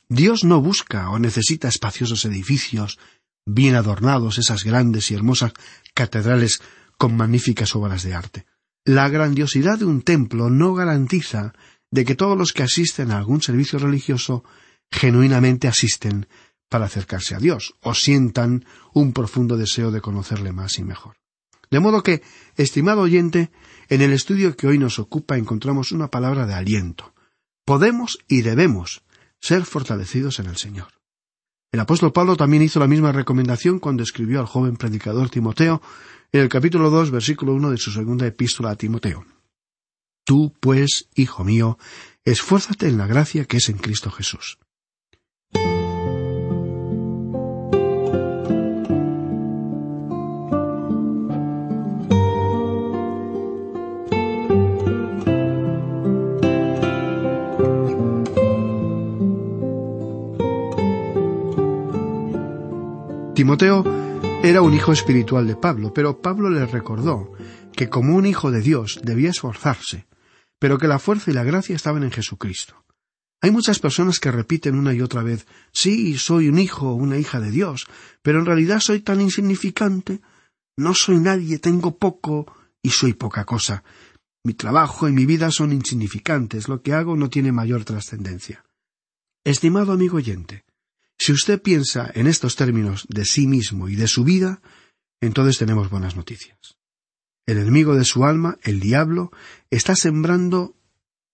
Dios 0.10 0.44
no 0.44 0.62
busca 0.62 1.10
o 1.12 1.20
necesita 1.20 1.68
espaciosos 1.68 2.26
edificios, 2.26 2.98
bien 3.46 3.76
adornados, 3.76 4.40
esas 4.40 4.64
grandes 4.64 5.12
y 5.12 5.14
hermosas 5.14 5.54
catedrales 5.94 6.62
con 6.98 7.16
magníficas 7.16 7.76
obras 7.76 8.04
de 8.04 8.16
arte. 8.16 8.46
La 8.86 9.08
grandiosidad 9.10 9.78
de 9.78 9.86
un 9.86 10.02
templo 10.02 10.50
no 10.50 10.74
garantiza 10.74 11.54
de 11.92 12.06
que 12.06 12.16
todos 12.16 12.38
los 12.38 12.54
que 12.54 12.64
asisten 12.64 13.12
a 13.12 13.18
algún 13.18 13.42
servicio 13.42 13.78
religioso 13.78 14.44
genuinamente 14.92 15.68
asisten 15.68 16.28
para 16.70 16.86
acercarse 16.86 17.36
a 17.36 17.40
Dios 17.40 17.76
o 17.82 17.94
sientan 17.94 18.66
un 18.94 19.14
profundo 19.14 19.58
deseo 19.58 19.92
de 19.92 20.02
conocerle 20.02 20.52
más 20.52 20.78
y 20.78 20.84
mejor. 20.84 21.18
De 21.72 21.80
modo 21.80 22.04
que, 22.04 22.22
estimado 22.56 23.02
oyente, 23.02 23.52
en 23.90 24.02
el 24.02 24.14
estudio 24.14 24.56
que 24.56 24.68
hoy 24.68 24.78
nos 24.78 25.00
ocupa 25.00 25.38
encontramos 25.38 25.92
una 25.92 26.10
palabra 26.10 26.46
de 26.46 26.54
aliento. 26.54 27.14
Podemos 27.66 28.20
y 28.28 28.42
debemos 28.42 29.04
ser 29.40 29.66
fortalecidos 29.66 30.40
en 30.40 30.48
el 30.48 30.58
Señor. 30.58 30.88
El 31.72 31.80
apóstol 31.80 32.12
Pablo 32.12 32.36
también 32.36 32.64
hizo 32.64 32.80
la 32.80 32.88
misma 32.88 33.12
recomendación 33.12 33.80
cuando 33.80 34.02
escribió 34.02 34.40
al 34.40 34.48
joven 34.48 34.76
predicador 34.76 35.30
Timoteo 35.30 35.82
en 36.32 36.42
el 36.42 36.50
capítulo 36.50 36.90
dos, 36.90 37.12
versículo 37.12 37.54
uno 37.54 37.70
de 37.70 37.78
su 37.78 37.92
segunda 37.92 38.26
epístola 38.26 38.72
a 38.72 38.76
Timoteo. 38.76 39.26
Tú, 40.26 40.54
pues, 40.60 41.08
hijo 41.16 41.44
mío, 41.44 41.78
esfuérzate 42.24 42.88
en 42.88 42.98
la 42.98 43.08
gracia 43.08 43.46
que 43.46 43.58
es 43.58 43.70
en 43.70 43.78
Cristo 43.78 44.12
Jesús. 44.12 44.58
Timoteo 63.50 63.84
era 64.44 64.62
un 64.62 64.76
hijo 64.76 64.92
espiritual 64.92 65.48
de 65.48 65.56
Pablo, 65.56 65.92
pero 65.92 66.22
Pablo 66.22 66.52
le 66.52 66.68
recordó 66.68 67.32
que 67.74 67.90
como 67.90 68.16
un 68.16 68.28
hijo 68.28 68.52
de 68.52 68.62
Dios 68.62 69.00
debía 69.04 69.32
esforzarse, 69.32 70.06
pero 70.60 70.78
que 70.78 70.88
la 70.88 71.00
fuerza 71.00 71.32
y 71.32 71.34
la 71.34 71.44
gracia 71.44 71.76
estaban 71.76 72.04
en 72.04 72.12
Jesucristo. 72.12 72.86
Hay 73.42 73.50
muchas 73.50 73.80
personas 73.80 74.20
que 74.20 74.30
repiten 74.30 74.76
una 74.76 74.94
y 74.94 75.02
otra 75.02 75.24
vez 75.24 75.48
Sí, 75.72 76.16
soy 76.20 76.48
un 76.48 76.60
hijo 76.60 76.92
o 76.92 76.94
una 76.94 77.18
hija 77.18 77.40
de 77.40 77.50
Dios, 77.50 77.88
pero 78.22 78.38
en 78.38 78.46
realidad 78.46 78.82
soy 78.82 79.00
tan 79.00 79.20
insignificante, 79.20 80.22
no 80.78 80.94
soy 80.94 81.18
nadie, 81.18 81.58
tengo 81.58 81.98
poco 81.98 82.56
y 82.84 82.92
soy 82.92 83.14
poca 83.14 83.46
cosa. 83.46 83.84
Mi 84.44 84.54
trabajo 84.54 85.10
y 85.10 85.12
mi 85.12 85.26
vida 85.26 85.50
son 85.50 85.74
insignificantes, 85.74 86.68
lo 86.68 86.84
que 86.84 86.94
hago 86.94 87.16
no 87.16 87.32
tiene 87.32 87.52
mayor 87.52 87.84
trascendencia. 87.84 88.64
Estimado 89.44 89.92
amigo 89.92 90.18
oyente, 90.18 90.66
si 91.20 91.34
usted 91.34 91.62
piensa 91.62 92.10
en 92.16 92.28
estos 92.28 92.56
términos 92.56 93.06
de 93.10 93.26
sí 93.26 93.46
mismo 93.46 93.90
y 93.90 93.96
de 93.96 94.08
su 94.08 94.24
vida, 94.24 94.62
entonces 95.22 95.58
tenemos 95.58 95.90
buenas 95.90 96.16
noticias. 96.16 96.78
El 97.46 97.58
enemigo 97.58 97.96
de 97.96 98.06
su 98.06 98.24
alma, 98.26 98.58
el 98.64 98.80
diablo, 98.80 99.32
está 99.70 99.96
sembrando 99.96 100.76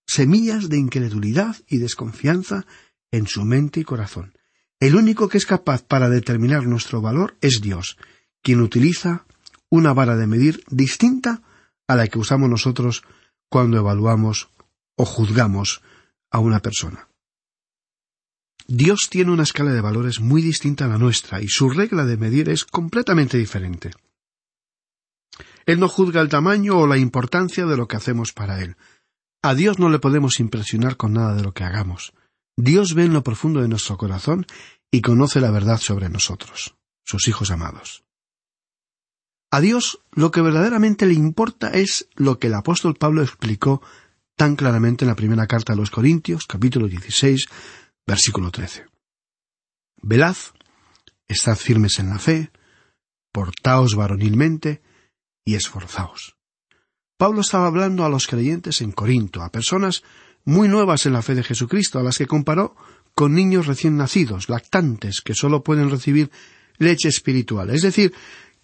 semillas 0.07 0.69
de 0.69 0.77
incredulidad 0.77 1.55
y 1.67 1.77
desconfianza 1.77 2.65
en 3.11 3.27
su 3.27 3.45
mente 3.45 3.79
y 3.79 3.83
corazón. 3.83 4.33
El 4.79 4.95
único 4.95 5.29
que 5.29 5.37
es 5.37 5.45
capaz 5.45 5.83
para 5.83 6.09
determinar 6.09 6.65
nuestro 6.65 7.01
valor 7.01 7.37
es 7.41 7.61
Dios, 7.61 7.97
quien 8.41 8.61
utiliza 8.61 9.25
una 9.69 9.93
vara 9.93 10.15
de 10.15 10.27
medir 10.27 10.63
distinta 10.69 11.41
a 11.87 11.95
la 11.95 12.07
que 12.07 12.19
usamos 12.19 12.49
nosotros 12.49 13.03
cuando 13.49 13.77
evaluamos 13.77 14.49
o 14.95 15.05
juzgamos 15.05 15.81
a 16.31 16.39
una 16.39 16.59
persona. 16.59 17.07
Dios 18.67 19.09
tiene 19.09 19.31
una 19.31 19.43
escala 19.43 19.71
de 19.71 19.81
valores 19.81 20.19
muy 20.19 20.41
distinta 20.41 20.85
a 20.85 20.87
la 20.87 20.97
nuestra 20.97 21.41
y 21.41 21.47
su 21.47 21.69
regla 21.69 22.05
de 22.05 22.17
medir 22.17 22.49
es 22.49 22.65
completamente 22.65 23.37
diferente. 23.37 23.91
Él 25.65 25.79
no 25.79 25.87
juzga 25.87 26.21
el 26.21 26.29
tamaño 26.29 26.77
o 26.77 26.87
la 26.87 26.97
importancia 26.97 27.65
de 27.65 27.77
lo 27.77 27.87
que 27.87 27.97
hacemos 27.97 28.33
para 28.33 28.61
Él. 28.61 28.75
A 29.43 29.53
Dios 29.53 29.77
no 29.77 29.89
le 29.89 29.99
podemos 29.99 30.39
impresionar 30.39 30.97
con 30.97 31.13
nada 31.13 31.35
de 31.35 31.43
lo 31.43 31.53
que 31.53 31.63
hagamos. 31.63 32.13
Dios 32.57 32.93
ve 32.93 33.03
en 33.03 33.13
lo 33.13 33.23
profundo 33.23 33.61
de 33.61 33.67
nuestro 33.67 33.97
corazón 33.97 34.45
y 34.91 35.01
conoce 35.01 35.41
la 35.41 35.51
verdad 35.51 35.77
sobre 35.77 36.09
nosotros, 36.09 36.75
sus 37.03 37.27
hijos 37.27 37.51
amados. 37.51 38.03
A 39.51 39.61
Dios 39.61 39.99
lo 40.11 40.31
que 40.31 40.41
verdaderamente 40.41 41.05
le 41.05 41.13
importa 41.13 41.69
es 41.69 42.07
lo 42.15 42.39
que 42.39 42.47
el 42.47 42.55
apóstol 42.55 42.95
Pablo 42.95 43.21
explicó 43.21 43.81
tan 44.35 44.55
claramente 44.55 45.05
en 45.05 45.09
la 45.09 45.15
primera 45.15 45.47
carta 45.47 45.73
a 45.73 45.75
los 45.75 45.91
Corintios, 45.91 46.45
capítulo 46.45 46.87
16, 46.87 47.47
Versículo 48.07 48.51
13. 48.51 48.85
Velad, 50.01 50.35
estad 51.27 51.55
firmes 51.55 51.97
en 51.99 52.09
la 52.09 52.19
fe, 52.19 52.51
portaos 53.31 53.95
varonilmente 53.95 54.81
y 55.43 55.55
esforzaos. 55.55 56.35
Pablo 57.17 57.41
estaba 57.41 57.67
hablando 57.67 58.05
a 58.05 58.09
los 58.09 58.27
creyentes 58.27 58.81
en 58.81 58.91
Corinto, 58.91 59.41
a 59.41 59.51
personas 59.51 60.03
muy 60.43 60.67
nuevas 60.67 61.05
en 61.05 61.13
la 61.13 61.23
fe 61.23 61.33
de 61.33 61.43
Jesucristo, 61.43 61.97
a 61.97 62.03
las 62.03 62.17
que 62.17 62.27
comparó 62.27 62.75
con 63.15 63.33
niños 63.33 63.65
recién 63.65 63.97
nacidos, 63.97 64.49
lactantes, 64.49 65.21
que 65.21 65.33
sólo 65.33 65.63
pueden 65.63 65.89
recibir 65.89 66.29
leche 66.77 67.07
espiritual, 67.07 67.69
es 67.71 67.81
decir, 67.81 68.13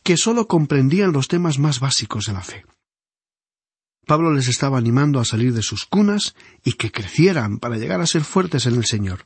que 0.03 0.17
sólo 0.17 0.47
comprendían 0.47 1.13
los 1.13 1.27
temas 1.27 1.57
más 1.57 1.79
básicos 1.79 2.25
de 2.25 2.33
la 2.33 2.41
fe. 2.41 2.65
Pablo 4.05 4.33
les 4.33 4.47
estaba 4.47 4.77
animando 4.77 5.19
a 5.19 5.25
salir 5.25 5.53
de 5.53 5.61
sus 5.61 5.85
cunas 5.85 6.35
y 6.63 6.73
que 6.73 6.91
crecieran 6.91 7.59
para 7.59 7.77
llegar 7.77 8.01
a 8.01 8.07
ser 8.07 8.23
fuertes 8.23 8.65
en 8.65 8.75
el 8.75 8.85
Señor. 8.85 9.25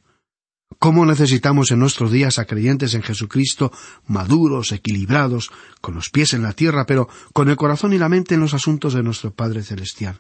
¿Cómo 0.80 1.06
necesitamos 1.06 1.72
en 1.72 1.80
nuestros 1.80 2.12
días 2.12 2.38
a 2.38 2.46
creyentes 2.46 2.94
en 2.94 3.04
Jesucristo 3.04 3.72
maduros, 4.06 4.72
equilibrados, 4.72 5.52
con 5.82 5.96
los 5.96 6.10
pies 6.10 6.34
en 6.34 6.44
la 6.44 6.54
tierra, 6.54 6.86
pero 6.86 7.08
con 7.34 7.50
el 7.50 7.56
corazón 7.56 7.94
y 7.94 7.98
la 7.98 8.10
mente 8.10 8.36
en 8.36 8.42
los 8.42 8.54
asuntos 8.54 8.94
de 8.94 9.04
nuestro 9.04 9.34
Padre 9.34 9.64
Celestial? 9.64 10.20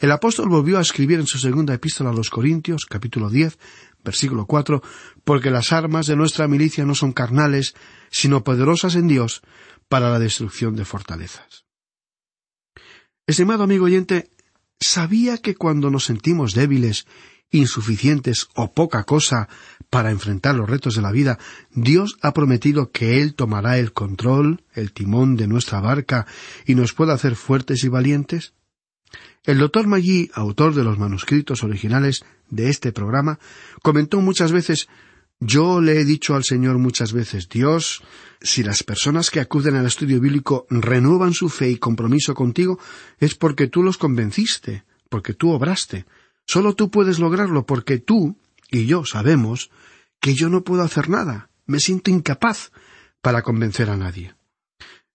El 0.00 0.12
apóstol 0.12 0.48
volvió 0.48 0.78
a 0.78 0.82
escribir 0.82 1.20
en 1.20 1.26
su 1.26 1.38
segunda 1.38 1.72
epístola 1.72 2.10
a 2.10 2.12
los 2.12 2.28
Corintios, 2.28 2.84
capítulo 2.84 3.30
diez, 3.30 3.58
versículo 4.04 4.46
cuatro, 4.46 4.82
porque 5.24 5.50
las 5.50 5.72
armas 5.72 6.06
de 6.06 6.16
nuestra 6.16 6.48
milicia 6.48 6.84
no 6.84 6.94
son 6.94 7.12
carnales, 7.12 7.74
sino 8.10 8.44
poderosas 8.44 8.94
en 8.94 9.08
Dios 9.08 9.42
para 9.88 10.10
la 10.10 10.18
destrucción 10.18 10.76
de 10.76 10.84
fortalezas. 10.84 11.64
Estimado 13.26 13.64
amigo 13.64 13.86
oyente, 13.86 14.30
¿sabía 14.78 15.38
que 15.38 15.54
cuando 15.54 15.90
nos 15.90 16.04
sentimos 16.04 16.52
débiles 16.52 17.06
insuficientes 17.50 18.48
o 18.54 18.72
poca 18.72 19.04
cosa 19.04 19.48
para 19.90 20.10
enfrentar 20.10 20.54
los 20.54 20.68
retos 20.68 20.96
de 20.96 21.02
la 21.02 21.12
vida, 21.12 21.38
Dios 21.70 22.16
ha 22.22 22.32
prometido 22.32 22.90
que 22.90 23.22
Él 23.22 23.34
tomará 23.34 23.78
el 23.78 23.92
control, 23.92 24.64
el 24.74 24.92
timón 24.92 25.36
de 25.36 25.46
nuestra 25.46 25.80
barca 25.80 26.26
y 26.66 26.74
nos 26.74 26.92
pueda 26.92 27.14
hacer 27.14 27.36
fuertes 27.36 27.84
y 27.84 27.88
valientes? 27.88 28.54
El 29.44 29.58
doctor 29.58 29.86
Maggi, 29.86 30.30
autor 30.34 30.74
de 30.74 30.82
los 30.82 30.98
manuscritos 30.98 31.62
originales 31.62 32.24
de 32.50 32.68
este 32.68 32.92
programa, 32.92 33.38
comentó 33.80 34.20
muchas 34.20 34.50
veces 34.50 34.88
yo 35.38 35.82
le 35.82 36.00
he 36.00 36.04
dicho 36.04 36.34
al 36.34 36.44
Señor 36.44 36.78
muchas 36.78 37.12
veces, 37.12 37.48
Dios, 37.50 38.02
si 38.40 38.62
las 38.62 38.82
personas 38.82 39.30
que 39.30 39.40
acuden 39.40 39.76
al 39.76 39.86
estudio 39.86 40.18
bíblico 40.18 40.66
renuevan 40.70 41.34
su 41.34 41.50
fe 41.50 41.70
y 41.70 41.76
compromiso 41.76 42.34
contigo, 42.34 42.78
es 43.18 43.34
porque 43.34 43.66
tú 43.66 43.82
los 43.82 43.98
convenciste, 43.98 44.84
porque 45.10 45.34
tú 45.34 45.50
obraste. 45.50 46.06
Solo 46.46 46.74
tú 46.74 46.90
puedes 46.90 47.18
lograrlo 47.18 47.66
porque 47.66 47.98
tú 47.98 48.38
y 48.70 48.86
yo 48.86 49.04
sabemos 49.04 49.70
que 50.20 50.34
yo 50.34 50.48
no 50.48 50.62
puedo 50.64 50.82
hacer 50.82 51.08
nada, 51.08 51.50
me 51.66 51.80
siento 51.80 52.10
incapaz 52.10 52.72
para 53.20 53.42
convencer 53.42 53.90
a 53.90 53.96
nadie. 53.96 54.34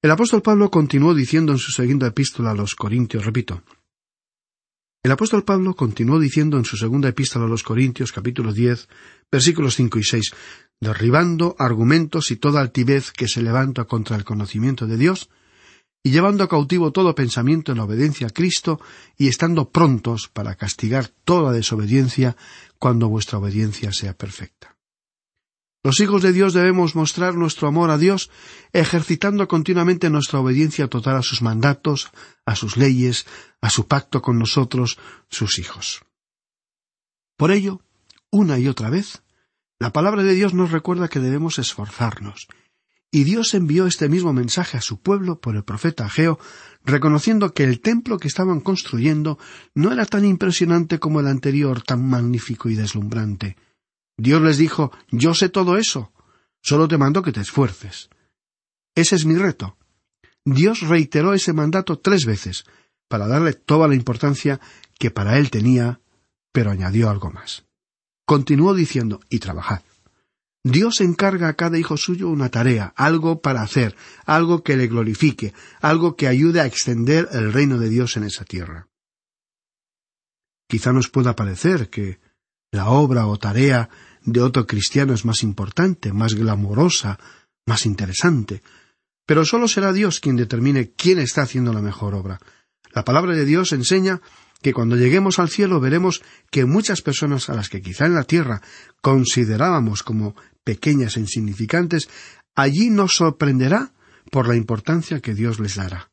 El 0.02 0.12
apóstol 0.12 0.42
Pablo 0.42 0.70
continuó 0.70 1.14
diciendo 1.14 1.52
en 1.52 1.58
su 1.60 1.72
segunda 1.72 2.08
epístola 2.08 2.52
a 2.52 2.56
los 2.56 2.76
Corintios, 2.76 3.26
repito, 3.26 3.64
el 5.04 5.12
apóstol 5.12 5.44
Pablo 5.44 5.76
continuó 5.76 6.20
diciendo 6.20 6.58
en 6.58 6.66
su 6.66 6.78
segunda 6.78 7.10
epístola 7.10 7.46
a 7.46 7.48
los 7.48 7.64
Corintios, 7.64 8.12
capítulo 8.12 8.54
diez, 8.54 8.88
versículos 9.32 9.76
cinco 9.76 9.98
y 9.98 10.04
seis, 10.04 10.32
derribando 10.80 11.56
argumentos 11.58 12.30
y 12.30 12.36
toda 12.36 12.62
altivez 12.62 13.12
que 13.12 13.28
se 13.28 13.42
levanta 13.42 13.86
contra 13.86 14.16
el 14.16 14.24
conocimiento 14.24 14.86
de 14.86 14.98
Dios, 14.98 15.30
y 16.04 16.12
llevando 16.12 16.48
cautivo 16.48 16.92
todo 16.92 17.16
pensamiento 17.16 17.72
en 17.72 17.78
la 17.78 17.84
obediencia 17.84 18.28
a 18.28 18.32
Cristo, 18.32 18.80
y 19.18 19.28
estando 19.28 19.70
prontos 19.70 20.28
para 20.28 20.56
castigar 20.56 21.08
toda 21.08 21.52
desobediencia 21.52 22.36
cuando 22.80 23.10
vuestra 23.10 23.38
obediencia 23.38 23.94
sea 23.94 24.18
perfecta. 24.18 24.78
Los 25.84 26.00
hijos 26.00 26.22
de 26.22 26.32
Dios 26.32 26.54
debemos 26.54 26.96
mostrar 26.96 27.36
nuestro 27.36 27.68
amor 27.68 27.90
a 27.90 27.98
Dios 27.98 28.30
ejercitando 28.72 29.48
continuamente 29.48 30.12
nuestra 30.12 30.40
obediencia 30.40 30.88
total 30.88 31.18
a 31.18 31.24
sus 31.24 31.42
mandatos, 31.42 32.12
a 32.46 32.56
sus 32.56 32.78
leyes, 32.78 33.26
a 33.62 33.72
su 33.72 33.88
pacto 33.88 34.22
con 34.22 34.38
nosotros, 34.38 35.00
sus 35.30 35.58
hijos. 35.58 36.04
Por 37.36 37.52
ello, 37.52 37.82
una 38.30 38.60
y 38.60 38.68
otra 38.68 38.92
vez, 38.92 39.24
la 39.80 39.92
palabra 39.92 40.22
de 40.22 40.36
Dios 40.36 40.54
nos 40.54 40.72
recuerda 40.72 41.08
que 41.08 41.20
debemos 41.20 41.58
esforzarnos, 41.58 42.48
y 43.12 43.26
Dios 43.26 43.54
envió 43.54 43.88
este 43.88 44.08
mismo 44.08 44.32
mensaje 44.32 44.78
a 44.78 44.82
su 44.82 45.02
pueblo 45.02 45.40
por 45.40 45.56
el 45.58 45.64
profeta 45.64 46.06
Ageo, 46.06 46.40
reconociendo 46.86 47.54
que 47.54 47.66
el 47.66 47.82
templo 47.82 48.18
que 48.18 48.30
estaban 48.30 48.62
construyendo 48.62 49.38
no 49.76 49.92
era 49.92 50.06
tan 50.06 50.26
impresionante 50.26 50.98
como 50.98 51.20
el 51.20 51.28
anterior, 51.28 51.82
tan 51.82 52.08
magnífico 52.08 52.70
y 52.70 52.76
deslumbrante, 52.76 53.58
Dios 54.18 54.42
les 54.42 54.58
dijo 54.58 54.92
Yo 55.10 55.34
sé 55.34 55.50
todo 55.50 55.78
eso. 55.78 56.14
Solo 56.62 56.88
te 56.88 56.98
mando 56.98 57.24
que 57.24 57.32
te 57.32 57.42
esfuerces. 57.42 58.10
Ese 58.96 59.16
es 59.16 59.26
mi 59.26 59.36
reto. 59.36 59.78
Dios 60.46 60.82
reiteró 60.82 61.34
ese 61.34 61.54
mandato 61.54 62.00
tres 62.00 62.26
veces, 62.26 62.66
para 63.08 63.28
darle 63.28 63.54
toda 63.54 63.88
la 63.88 63.96
importancia 63.96 64.60
que 65.00 65.12
para 65.12 65.38
él 65.38 65.50
tenía, 65.50 66.02
pero 66.52 66.72
añadió 66.72 67.10
algo 67.10 67.32
más. 67.32 67.66
Continuó 68.26 68.74
diciendo 68.74 69.22
y 69.30 69.40
trabajad. 69.40 69.82
Dios 70.64 71.02
encarga 71.02 71.48
a 71.48 71.56
cada 71.56 71.80
hijo 71.80 71.98
suyo 71.98 72.30
una 72.30 72.50
tarea, 72.50 72.94
algo 72.96 73.42
para 73.42 73.64
hacer, 73.64 73.96
algo 74.26 74.64
que 74.64 74.78
le 74.78 74.88
glorifique, 74.88 75.54
algo 75.82 76.16
que 76.16 76.28
ayude 76.28 76.62
a 76.62 76.68
extender 76.68 77.28
el 77.32 77.52
reino 77.52 77.80
de 77.80 77.90
Dios 77.90 78.16
en 78.18 78.24
esa 78.24 78.46
tierra. 78.46 78.88
Quizá 80.68 80.94
nos 80.94 81.10
pueda 81.10 81.36
parecer 81.36 81.90
que 81.90 82.20
la 82.72 82.90
obra 82.90 83.26
o 83.28 83.38
tarea 83.38 83.90
de 84.24 84.42
otro 84.42 84.68
cristiano 84.68 85.14
es 85.14 85.26
más 85.26 85.44
importante, 85.44 86.14
más 86.14 86.36
glamorosa, 86.36 87.20
más 87.66 87.86
interesante. 87.86 88.62
Pero 89.26 89.46
solo 89.46 89.68
será 89.68 89.92
Dios 89.94 90.20
quien 90.20 90.36
determine 90.36 90.92
quién 90.92 91.20
está 91.20 91.42
haciendo 91.42 91.74
la 91.74 91.82
mejor 91.82 92.14
obra. 92.14 92.40
La 92.94 93.04
palabra 93.04 93.36
de 93.36 93.46
Dios 93.46 93.72
enseña 93.72 94.22
que 94.62 94.74
cuando 94.74 94.96
lleguemos 94.96 95.40
al 95.40 95.50
cielo 95.50 95.80
veremos 95.80 96.22
que 96.52 96.66
muchas 96.66 97.02
personas 97.02 97.50
a 97.50 97.56
las 97.56 97.70
que 97.70 97.82
quizá 97.82 98.06
en 98.06 98.16
la 98.16 98.24
tierra 98.24 98.62
considerábamos 99.02 100.04
como 100.04 100.36
pequeñas 100.64 101.18
e 101.18 101.22
insignificantes, 101.22 102.10
allí 102.56 102.90
nos 102.90 103.16
sorprenderá 103.16 103.94
por 104.32 104.48
la 104.48 104.56
importancia 104.56 105.20
que 105.20 105.34
Dios 105.34 105.60
les 105.60 105.76
dará. 105.76 106.12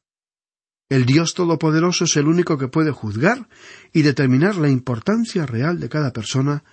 El 0.89 1.05
Dios 1.05 1.35
Todopoderoso 1.35 2.05
es 2.05 2.17
el 2.17 2.29
único 2.29 2.57
que 2.57 2.69
puede 2.69 2.93
juzgar 2.93 3.49
y 3.93 4.03
determinar 4.03 4.57
la 4.57 4.71
importancia 4.71 5.45
real 5.45 5.81
de 5.81 5.91
cada 5.91 6.13
persona 6.15 6.65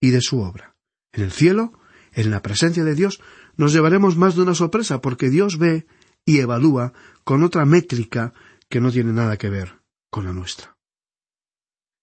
y 0.00 0.10
de 0.10 0.20
su 0.20 0.40
obra. 0.40 0.74
En 1.12 1.22
el 1.22 1.30
cielo, 1.30 1.78
en 2.12 2.32
la 2.32 2.42
presencia 2.42 2.82
de 2.82 2.96
Dios, 2.96 3.20
nos 3.56 3.72
llevaremos 3.72 4.16
más 4.16 4.34
de 4.34 4.42
una 4.42 4.54
sorpresa 4.54 5.00
porque 5.00 5.30
Dios 5.30 5.58
ve 5.58 5.86
y 6.24 6.38
evalúa 6.38 6.92
con 7.22 7.44
otra 7.44 7.64
métrica 7.64 8.32
que 8.68 8.80
no 8.80 8.90
tiene 8.90 9.12
nada 9.12 9.36
que 9.36 9.50
ver 9.50 9.80
con 10.10 10.24
la 10.24 10.32
nuestra. 10.32 10.79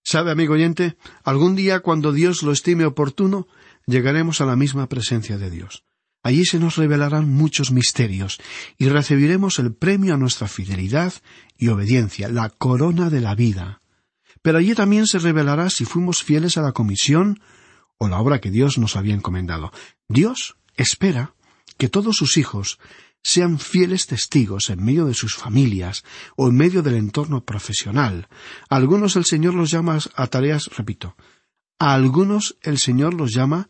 ¿Sabe, 0.10 0.32
amigo 0.32 0.54
oyente? 0.54 0.96
Algún 1.26 1.58
día, 1.58 1.82
cuando 1.82 2.13
Dios 2.13 2.41
lo 2.41 2.54
estime 2.54 2.86
oportuno, 2.86 3.46
llegaremos 3.88 4.39
a 4.39 4.46
la 4.46 4.56
misma 4.56 4.88
presencia 4.88 5.38
de 5.38 5.50
Dios. 5.50 5.84
Allí 6.24 6.46
se 6.46 6.60
nos 6.60 6.78
revelarán 6.78 7.28
muchos 7.28 7.74
misterios 7.74 8.39
y 8.78 8.88
recibiremos 8.88 9.60
el 9.60 9.74
premio 9.74 10.13
a 10.13 10.17
nuestra 10.17 10.48
fidelidad 10.48 11.12
y 11.58 11.67
obediencia, 11.67 12.30
la 12.30 12.50
corona 12.50 13.10
de 13.10 13.20
la 13.20 13.36
vida. 13.36 13.82
Pero 14.41 14.60
allí 14.60 14.76
también 14.76 15.08
se 15.08 15.20
revelará 15.20 15.70
si 15.70 15.84
fuimos 15.84 16.24
fieles 16.24 16.58
a 16.58 16.62
la 16.62 16.72
comisión 16.72 17.41
o 17.98 18.08
la 18.08 18.22
obra 18.22 18.39
que 18.39 18.50
Dios 18.50 18.78
nos 18.78 18.96
había 18.96 19.13
encomendado. 19.13 19.74
Dios 20.08 20.56
espera 20.78 21.34
que 21.78 21.89
todos 21.89 22.15
sus 22.15 22.38
hijos 22.38 22.80
sean 23.28 23.60
fieles 23.60 24.08
testigos 24.08 24.70
en 24.70 24.82
medio 24.82 25.06
de 25.06 25.13
sus 25.13 25.36
familias 25.36 26.06
o 26.38 26.48
en 26.48 26.56
medio 26.56 26.82
del 26.82 26.96
entorno 26.96 27.44
profesional. 27.44 28.30
A 28.70 28.78
algunos 28.78 29.18
el 29.18 29.26
Señor 29.26 29.54
los 29.54 29.70
llama 29.70 30.00
a 30.16 30.28
tareas, 30.28 30.70
repito, 30.78 31.18
a 31.78 31.94
algunos 31.94 32.58
el 32.62 32.78
Señor 32.78 33.13
los 33.13 33.34
llama 33.34 33.68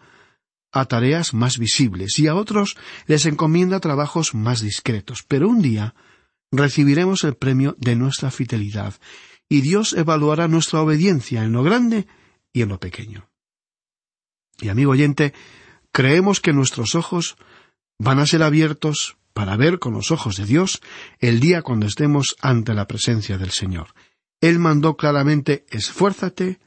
a 0.72 0.86
tareas 0.86 1.34
más 1.34 1.58
visibles 1.58 2.20
y 2.20 2.28
a 2.28 2.36
otros 2.36 2.78
les 3.08 3.26
encomienda 3.26 3.80
trabajos 3.80 4.36
más 4.36 4.62
discretos. 4.62 5.24
Pero 5.28 5.50
un 5.50 5.64
día 5.64 5.96
recibiremos 6.52 7.24
el 7.24 7.34
premio 7.34 7.76
de 7.80 7.96
nuestra 7.96 8.30
fidelidad 8.30 8.94
y 9.50 9.62
Dios 9.62 9.94
evaluará 9.94 10.48
nuestra 10.48 10.82
obediencia 10.82 11.44
en 11.44 11.54
lo 11.54 11.64
grande 11.64 12.06
y 12.54 12.62
en 12.62 12.70
lo 12.70 12.80
pequeño. 12.80 13.28
Y 14.62 14.70
amigo 14.70 14.92
oyente, 14.92 15.34
creemos 15.92 16.42
que 16.42 16.54
nuestros 16.54 16.94
ojos 16.94 17.38
van 17.98 18.20
a 18.20 18.28
ser 18.28 18.44
abiertos 18.44 19.18
para 19.38 19.56
ver 19.56 19.78
con 19.78 19.94
los 19.94 20.10
ojos 20.10 20.38
de 20.38 20.46
Dios 20.46 20.82
el 21.20 21.40
día 21.40 21.62
cuando 21.62 21.86
estemos 21.86 22.36
ante 22.42 22.74
la 22.74 22.88
presencia 22.88 23.38
del 23.38 23.52
Señor. 23.52 23.94
Él 24.42 24.58
mandó 24.58 24.98
claramente 24.98 25.64
esfuérzate 25.70 26.60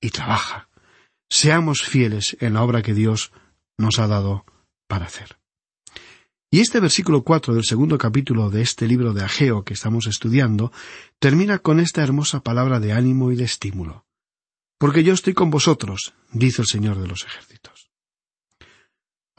y 0.00 0.10
trabaja. 0.10 0.68
Seamos 1.28 1.82
fieles 1.82 2.36
en 2.38 2.54
la 2.54 2.62
obra 2.62 2.82
que 2.82 2.94
Dios 2.94 3.32
nos 3.76 3.98
ha 3.98 4.06
dado 4.06 4.44
para 4.86 5.06
hacer. 5.06 5.36
Y 6.48 6.60
este 6.60 6.78
versículo 6.78 7.24
cuatro 7.24 7.54
del 7.54 7.64
segundo 7.64 7.98
capítulo 7.98 8.50
de 8.50 8.62
este 8.62 8.86
libro 8.86 9.12
de 9.14 9.24
Ageo 9.24 9.64
que 9.64 9.74
estamos 9.74 10.06
estudiando 10.06 10.70
termina 11.18 11.58
con 11.58 11.80
esta 11.80 12.04
hermosa 12.04 12.44
palabra 12.44 12.78
de 12.78 12.92
ánimo 12.92 13.32
y 13.32 13.36
de 13.36 13.44
estímulo 13.44 14.06
porque 14.82 15.04
yo 15.04 15.14
estoy 15.14 15.32
con 15.32 15.48
vosotros, 15.48 16.12
dice 16.32 16.60
el 16.62 16.66
Señor 16.66 17.00
de 17.00 17.06
los 17.06 17.24
ejércitos. 17.24 17.91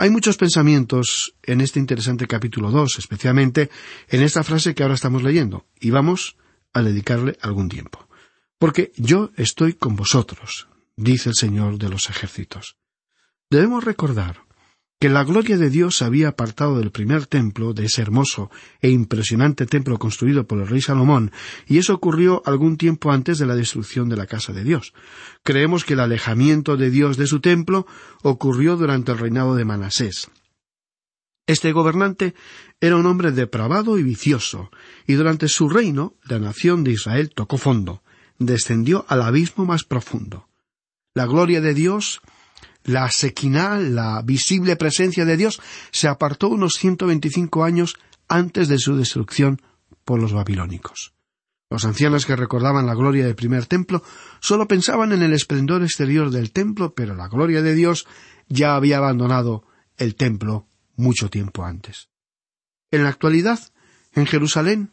Hay 0.03 0.09
muchos 0.09 0.35
pensamientos 0.35 1.33
en 1.43 1.61
este 1.61 1.79
interesante 1.79 2.27
capítulo 2.27 2.71
dos, 2.71 2.99
especialmente 2.99 3.69
en 4.09 4.21
esta 4.21 4.43
frase 4.43 4.75
que 4.75 4.83
ahora 4.83 4.95
estamos 4.95 5.23
leyendo, 5.23 5.65
y 5.79 5.91
vamos 5.91 6.35
a 6.73 6.81
dedicarle 6.81 7.37
algún 7.41 7.69
tiempo. 7.69 8.09
Porque 8.57 8.91
yo 8.97 9.31
estoy 9.37 9.75
con 9.75 9.95
vosotros, 9.95 10.67
dice 10.97 11.29
el 11.29 11.35
Señor 11.35 11.77
de 11.77 11.87
los 11.87 12.09
ejércitos. 12.09 12.75
Debemos 13.49 13.85
recordar 13.85 14.41
que 15.03 15.09
la 15.09 15.25
gloria 15.25 15.57
de 15.57 15.69
Dios 15.69 15.97
se 15.97 16.05
había 16.05 16.29
apartado 16.29 16.79
del 16.79 16.89
primer 16.89 17.27
templo, 17.27 17.73
de 17.73 17.87
ese 17.87 18.01
hermoso 18.01 18.49
e 18.79 18.89
impresionante 18.89 19.65
templo 19.65 19.99
construido 19.99 20.47
por 20.47 20.61
el 20.61 20.67
rey 20.69 20.79
Salomón, 20.79 21.33
y 21.67 21.77
eso 21.77 21.93
ocurrió 21.93 22.41
algún 22.45 22.77
tiempo 22.77 23.11
antes 23.11 23.37
de 23.37 23.45
la 23.45 23.57
destrucción 23.57 24.07
de 24.07 24.15
la 24.15 24.27
casa 24.27 24.53
de 24.53 24.63
Dios. 24.63 24.93
Creemos 25.43 25.83
que 25.83 25.95
el 25.95 25.99
alejamiento 25.99 26.77
de 26.77 26.89
Dios 26.89 27.17
de 27.17 27.27
su 27.27 27.41
templo 27.41 27.85
ocurrió 28.21 28.77
durante 28.77 29.11
el 29.11 29.17
reinado 29.17 29.55
de 29.55 29.65
Manasés. 29.65 30.31
Este 31.47 31.73
gobernante 31.73 32.33
era 32.79 32.95
un 32.95 33.05
hombre 33.05 33.33
depravado 33.33 33.99
y 33.99 34.03
vicioso, 34.03 34.71
y 35.05 35.15
durante 35.15 35.49
su 35.49 35.67
reino 35.67 36.15
la 36.23 36.39
nación 36.39 36.85
de 36.85 36.91
Israel 36.91 37.29
tocó 37.35 37.57
fondo, 37.57 38.03
descendió 38.39 39.05
al 39.09 39.21
abismo 39.21 39.65
más 39.65 39.83
profundo. 39.83 40.47
La 41.13 41.25
gloria 41.25 41.59
de 41.59 41.73
Dios 41.73 42.21
la 42.83 43.09
sequiná, 43.09 43.77
la 43.77 44.21
visible 44.21 44.75
presencia 44.75 45.25
de 45.25 45.37
Dios, 45.37 45.61
se 45.91 46.07
apartó 46.07 46.49
unos 46.49 46.75
ciento 46.75 47.07
veinticinco 47.07 47.63
años 47.63 47.95
antes 48.27 48.67
de 48.67 48.77
su 48.77 48.95
destrucción 48.95 49.61
por 50.05 50.21
los 50.21 50.33
babilónicos. 50.33 51.13
Los 51.69 51.85
ancianos 51.85 52.25
que 52.25 52.35
recordaban 52.35 52.85
la 52.85 52.93
gloria 52.93 53.25
del 53.25 53.35
primer 53.35 53.65
templo 53.65 54.03
solo 54.39 54.67
pensaban 54.67 55.11
en 55.11 55.23
el 55.23 55.33
esplendor 55.33 55.81
exterior 55.81 56.29
del 56.29 56.51
templo, 56.51 56.93
pero 56.93 57.15
la 57.15 57.27
gloria 57.27 57.61
de 57.61 57.73
Dios 57.73 58.05
ya 58.47 58.75
había 58.75 58.97
abandonado 58.97 59.65
el 59.97 60.15
templo 60.15 60.67
mucho 60.95 61.29
tiempo 61.29 61.63
antes. 61.63 62.09
En 62.91 63.03
la 63.03 63.09
actualidad, 63.09 63.59
en 64.13 64.27
Jerusalén, 64.27 64.91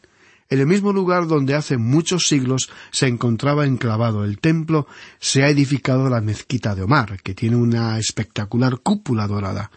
en 0.51 0.59
el 0.59 0.67
mismo 0.67 0.91
lugar 0.91 1.27
donde 1.27 1.55
hace 1.55 1.77
muchos 1.77 2.27
siglos 2.27 2.69
se 2.91 3.07
encontraba 3.07 3.65
enclavado 3.65 4.25
el 4.25 4.39
templo, 4.39 4.85
se 5.17 5.43
ha 5.43 5.49
edificado 5.49 6.09
la 6.09 6.19
mezquita 6.19 6.75
de 6.75 6.83
Omar, 6.83 7.21
que 7.23 7.33
tiene 7.33 7.55
una 7.55 7.97
espectacular 7.97 8.79
cúpula 8.79 9.27
dorada. 9.27 9.71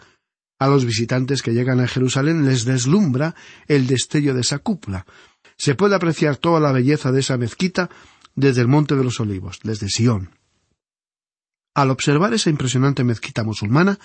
A 0.59 0.67
los 0.67 0.83
visitantes 0.83 1.41
que 1.41 1.53
llegan 1.53 1.79
a 1.79 1.87
Jerusalén 1.87 2.45
les 2.45 2.65
deslumbra 2.65 3.35
el 3.69 3.87
destello 3.87 4.33
de 4.33 4.41
esa 4.41 4.59
cúpula. 4.59 5.05
Se 5.57 5.75
puede 5.75 5.95
apreciar 5.95 6.35
toda 6.35 6.59
la 6.59 6.73
belleza 6.73 7.13
de 7.13 7.21
esa 7.21 7.37
mezquita 7.37 7.89
desde 8.35 8.59
el 8.59 8.67
Monte 8.67 8.97
de 8.97 9.05
los 9.05 9.21
Olivos, 9.21 9.61
desde 9.63 9.87
Sión. 9.87 10.31
Al 11.73 11.89
observar 11.89 12.33
esa 12.33 12.49
impresionante 12.49 13.05
mezquita 13.05 13.45
musulmana, 13.45 13.97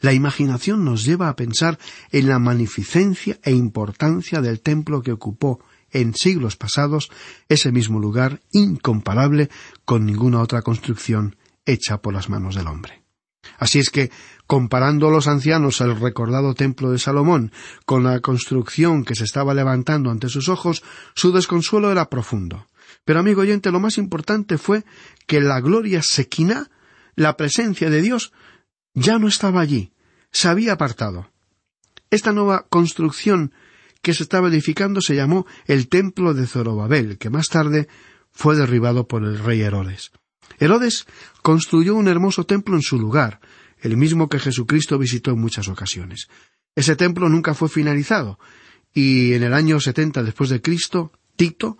la 0.00 0.12
imaginación 0.12 0.84
nos 0.84 1.06
lleva 1.06 1.30
a 1.30 1.36
pensar 1.36 1.78
en 2.12 2.28
la 2.28 2.38
magnificencia 2.38 3.38
e 3.42 3.52
importancia 3.52 4.42
del 4.42 4.60
templo 4.60 5.00
que 5.00 5.12
ocupó 5.12 5.60
en 5.90 6.14
siglos 6.14 6.56
pasados 6.56 7.10
ese 7.48 7.72
mismo 7.72 7.98
lugar 7.98 8.40
incomparable 8.52 9.48
con 9.84 10.06
ninguna 10.06 10.40
otra 10.40 10.62
construcción 10.62 11.36
hecha 11.64 12.00
por 12.00 12.14
las 12.14 12.28
manos 12.28 12.54
del 12.54 12.66
hombre. 12.66 13.02
Así 13.58 13.78
es 13.78 13.90
que, 13.90 14.10
comparando 14.46 15.08
a 15.08 15.10
los 15.10 15.26
ancianos 15.26 15.80
el 15.80 15.98
recordado 15.98 16.54
templo 16.54 16.90
de 16.90 16.98
Salomón 16.98 17.52
con 17.86 18.04
la 18.04 18.20
construcción 18.20 19.04
que 19.04 19.14
se 19.14 19.24
estaba 19.24 19.54
levantando 19.54 20.10
ante 20.10 20.28
sus 20.28 20.48
ojos, 20.48 20.82
su 21.14 21.32
desconsuelo 21.32 21.90
era 21.90 22.10
profundo. 22.10 22.66
Pero, 23.04 23.20
amigo 23.20 23.42
oyente, 23.42 23.70
lo 23.70 23.80
más 23.80 23.98
importante 23.98 24.58
fue 24.58 24.84
que 25.26 25.40
la 25.40 25.60
gloria 25.60 26.02
sequina 26.02 26.70
la 27.16 27.36
presencia 27.36 27.90
de 27.90 28.00
Dios 28.00 28.32
ya 28.94 29.18
no 29.18 29.28
estaba 29.28 29.60
allí, 29.60 29.92
se 30.30 30.48
había 30.48 30.74
apartado. 30.74 31.30
Esta 32.10 32.32
nueva 32.32 32.66
construcción 32.68 33.52
que 34.02 34.14
se 34.14 34.22
estaba 34.22 34.48
edificando 34.48 35.00
se 35.00 35.14
llamó 35.14 35.46
el 35.66 35.88
templo 35.88 36.34
de 36.34 36.46
Zorobabel, 36.46 37.18
que 37.18 37.30
más 37.30 37.48
tarde 37.48 37.88
fue 38.30 38.56
derribado 38.56 39.06
por 39.06 39.24
el 39.24 39.38
rey 39.38 39.60
Herodes. 39.60 40.12
Herodes 40.58 41.06
construyó 41.42 41.94
un 41.94 42.08
hermoso 42.08 42.44
templo 42.44 42.76
en 42.76 42.82
su 42.82 42.98
lugar, 42.98 43.40
el 43.80 43.96
mismo 43.96 44.28
que 44.28 44.38
Jesucristo 44.38 44.98
visitó 44.98 45.30
en 45.32 45.40
muchas 45.40 45.68
ocasiones. 45.68 46.28
Ese 46.74 46.96
templo 46.96 47.28
nunca 47.28 47.54
fue 47.54 47.68
finalizado, 47.68 48.38
y 48.92 49.34
en 49.34 49.42
el 49.42 49.54
año 49.54 49.80
setenta 49.80 50.22
después 50.22 50.50
de 50.50 50.62
Cristo, 50.62 51.12
Tito, 51.36 51.76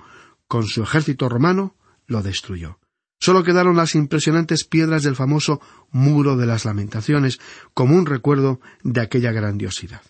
con 0.46 0.66
su 0.66 0.82
ejército 0.82 1.28
romano, 1.28 1.76
lo 2.06 2.22
destruyó. 2.22 2.78
Solo 3.20 3.42
quedaron 3.42 3.76
las 3.76 3.94
impresionantes 3.94 4.64
piedras 4.64 5.02
del 5.02 5.16
famoso 5.16 5.60
Muro 5.90 6.36
de 6.36 6.46
las 6.46 6.64
Lamentaciones 6.64 7.40
como 7.74 7.96
un 7.96 8.06
recuerdo 8.06 8.60
de 8.82 9.00
aquella 9.00 9.32
grandiosidad. 9.32 10.02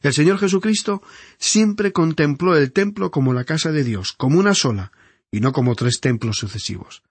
El 0.00 0.14
Señor 0.14 0.38
Jesucristo 0.38 1.02
siempre 1.38 1.92
contempló 1.92 2.56
el 2.56 2.72
templo 2.72 3.10
como 3.10 3.32
la 3.32 3.44
casa 3.44 3.70
de 3.70 3.84
Dios, 3.84 4.12
como 4.12 4.38
una 4.38 4.54
sola, 4.54 4.92
y 5.30 5.40
no 5.40 5.52
como 5.52 5.74
tres 5.74 6.00
templos 6.00 6.38
sucesivos. 6.38 7.02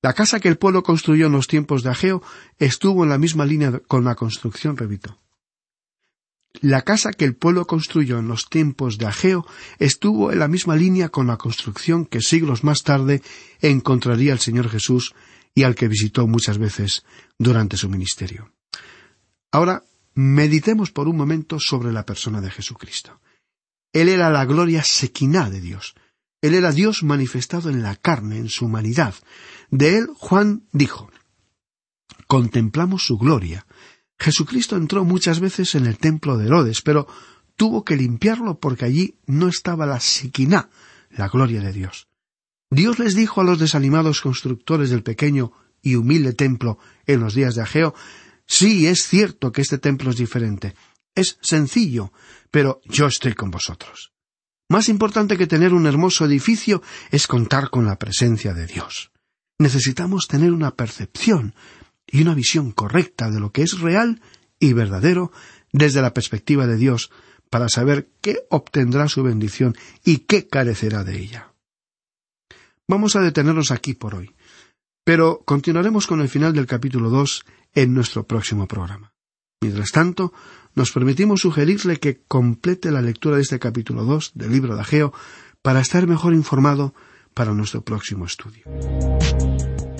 La 0.00 0.12
casa 0.12 0.40
que 0.40 0.48
el 0.48 0.58
pueblo 0.58 0.82
construyó 0.82 1.26
en 1.26 1.32
los 1.32 1.48
tiempos 1.48 1.82
de 1.82 1.90
Ageo 1.90 2.22
estuvo 2.58 3.02
en 3.02 3.10
la 3.10 3.18
misma 3.18 3.44
línea 3.44 3.80
con 3.86 4.04
la 4.04 4.14
construcción, 4.14 4.76
repito. 4.76 5.18
La 6.60 6.82
casa 6.82 7.12
que 7.12 7.24
el 7.24 7.36
pueblo 7.36 7.66
construyó 7.66 8.18
en 8.18 8.28
los 8.28 8.48
tiempos 8.48 8.96
de 8.98 9.06
Ageo 9.06 9.46
estuvo 9.78 10.32
en 10.32 10.38
la 10.38 10.48
misma 10.48 10.76
línea 10.76 11.08
con 11.08 11.26
la 11.26 11.36
construcción 11.36 12.06
que 12.06 12.20
siglos 12.20 12.64
más 12.64 12.82
tarde 12.82 13.22
encontraría 13.60 14.32
el 14.32 14.38
Señor 14.38 14.68
Jesús 14.68 15.14
y 15.54 15.64
al 15.64 15.74
que 15.74 15.88
visitó 15.88 16.26
muchas 16.26 16.58
veces 16.58 17.04
durante 17.38 17.76
su 17.76 17.88
ministerio. 17.88 18.52
Ahora 19.50 19.84
meditemos 20.18 20.90
por 20.90 21.06
un 21.06 21.16
momento 21.16 21.60
sobre 21.60 21.92
la 21.92 22.04
persona 22.04 22.40
de 22.40 22.50
Jesucristo. 22.50 23.20
Él 23.92 24.08
era 24.08 24.30
la 24.30 24.44
gloria 24.46 24.82
sequiná 24.82 25.48
de 25.48 25.60
Dios. 25.60 25.94
Él 26.42 26.54
era 26.54 26.72
Dios 26.72 27.04
manifestado 27.04 27.70
en 27.70 27.84
la 27.84 27.94
carne, 27.94 28.38
en 28.38 28.48
su 28.48 28.64
humanidad. 28.64 29.14
De 29.70 29.96
él 29.96 30.08
Juan 30.16 30.66
dijo 30.72 31.08
Contemplamos 32.26 33.04
su 33.04 33.16
gloria, 33.16 33.64
Jesucristo 34.18 34.74
entró 34.74 35.04
muchas 35.04 35.38
veces 35.38 35.76
en 35.76 35.86
el 35.86 35.98
templo 35.98 36.36
de 36.36 36.46
Herodes, 36.46 36.82
pero 36.82 37.06
tuvo 37.54 37.84
que 37.84 37.94
limpiarlo 37.94 38.58
porque 38.58 38.86
allí 38.86 39.14
no 39.26 39.46
estaba 39.46 39.86
la 39.86 40.00
siquiná, 40.00 40.68
la 41.10 41.28
gloria 41.28 41.60
de 41.60 41.72
Dios. 41.72 42.08
Dios 42.72 42.98
les 42.98 43.14
dijo 43.14 43.40
a 43.40 43.44
los 43.44 43.60
desanimados 43.60 44.20
constructores 44.20 44.90
del 44.90 45.04
pequeño 45.04 45.52
y 45.80 45.94
humilde 45.94 46.32
templo 46.32 46.76
en 47.06 47.20
los 47.20 47.34
días 47.34 47.54
de 47.54 47.62
Ageo, 47.62 47.94
sí, 48.48 48.86
es 48.86 49.06
cierto 49.06 49.52
que 49.52 49.62
este 49.62 49.78
templo 49.78 50.10
es 50.10 50.16
diferente, 50.16 50.74
es 51.14 51.38
sencillo, 51.40 52.12
pero 52.50 52.80
yo 52.84 53.06
estoy 53.06 53.34
con 53.34 53.50
vosotros. 53.50 54.12
Más 54.70 54.88
importante 54.88 55.38
que 55.38 55.46
tener 55.46 55.72
un 55.72 55.86
hermoso 55.86 56.26
edificio 56.26 56.82
es 57.10 57.26
contar 57.26 57.70
con 57.70 57.86
la 57.86 57.98
presencia 57.98 58.52
de 58.52 58.66
Dios. 58.66 59.12
Necesitamos 59.58 60.28
tener 60.28 60.52
una 60.52 60.74
percepción 60.74 61.54
y 62.06 62.22
una 62.22 62.34
visión 62.34 62.72
correcta 62.72 63.30
de 63.30 63.40
lo 63.40 63.50
que 63.52 63.62
es 63.62 63.80
real 63.80 64.20
y 64.60 64.72
verdadero 64.72 65.32
desde 65.72 66.02
la 66.02 66.14
perspectiva 66.14 66.66
de 66.66 66.76
Dios 66.76 67.10
para 67.50 67.68
saber 67.68 68.10
qué 68.20 68.46
obtendrá 68.50 69.08
su 69.08 69.22
bendición 69.22 69.74
y 70.04 70.18
qué 70.18 70.48
carecerá 70.48 71.02
de 71.02 71.18
ella. 71.18 71.52
Vamos 72.86 73.16
a 73.16 73.20
detenernos 73.20 73.70
aquí 73.70 73.94
por 73.94 74.14
hoy, 74.14 74.34
pero 75.04 75.42
continuaremos 75.44 76.06
con 76.06 76.20
el 76.20 76.28
final 76.28 76.52
del 76.52 76.66
capítulo 76.66 77.10
dos 77.10 77.44
en 77.74 77.94
nuestro 77.94 78.26
próximo 78.26 78.66
programa. 78.66 79.12
Mientras 79.60 79.90
tanto, 79.90 80.32
nos 80.74 80.92
permitimos 80.92 81.40
sugerirle 81.40 81.98
que 81.98 82.22
complete 82.28 82.90
la 82.90 83.02
lectura 83.02 83.36
de 83.36 83.42
este 83.42 83.58
capítulo 83.58 84.04
dos 84.04 84.32
del 84.34 84.52
libro 84.52 84.74
de 84.74 84.82
Ageo 84.82 85.12
para 85.62 85.80
estar 85.80 86.06
mejor 86.06 86.34
informado 86.34 86.94
para 87.34 87.52
nuestro 87.52 87.82
próximo 87.82 88.24
estudio. 88.24 88.64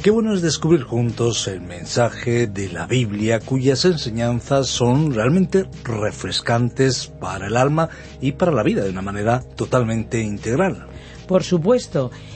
Qué 0.03 0.13
bueno 0.13 0.33
es 0.33 0.43
descubrir 0.43 0.85
juntos 0.85 1.49
el 1.49 1.61
mensaje 1.61 2.47
de 2.47 2.69
la 2.69 2.87
Biblia 2.87 3.41
cuyas 3.41 3.85
enseñanzas 3.85 4.69
son 4.69 5.13
realmente 5.13 5.69
refrescantes 5.83 7.09
para 7.09 7.49
el 7.49 7.57
alma 7.57 7.89
y 8.21 8.33
para 8.33 8.53
la 8.53 8.63
vida 8.63 8.85
de 8.85 8.91
una 8.91 9.03
manera 9.03 9.41
totalmente 9.41 10.21
integral. 10.21 10.87
Por 11.27 11.43
supuesto. 11.43 12.13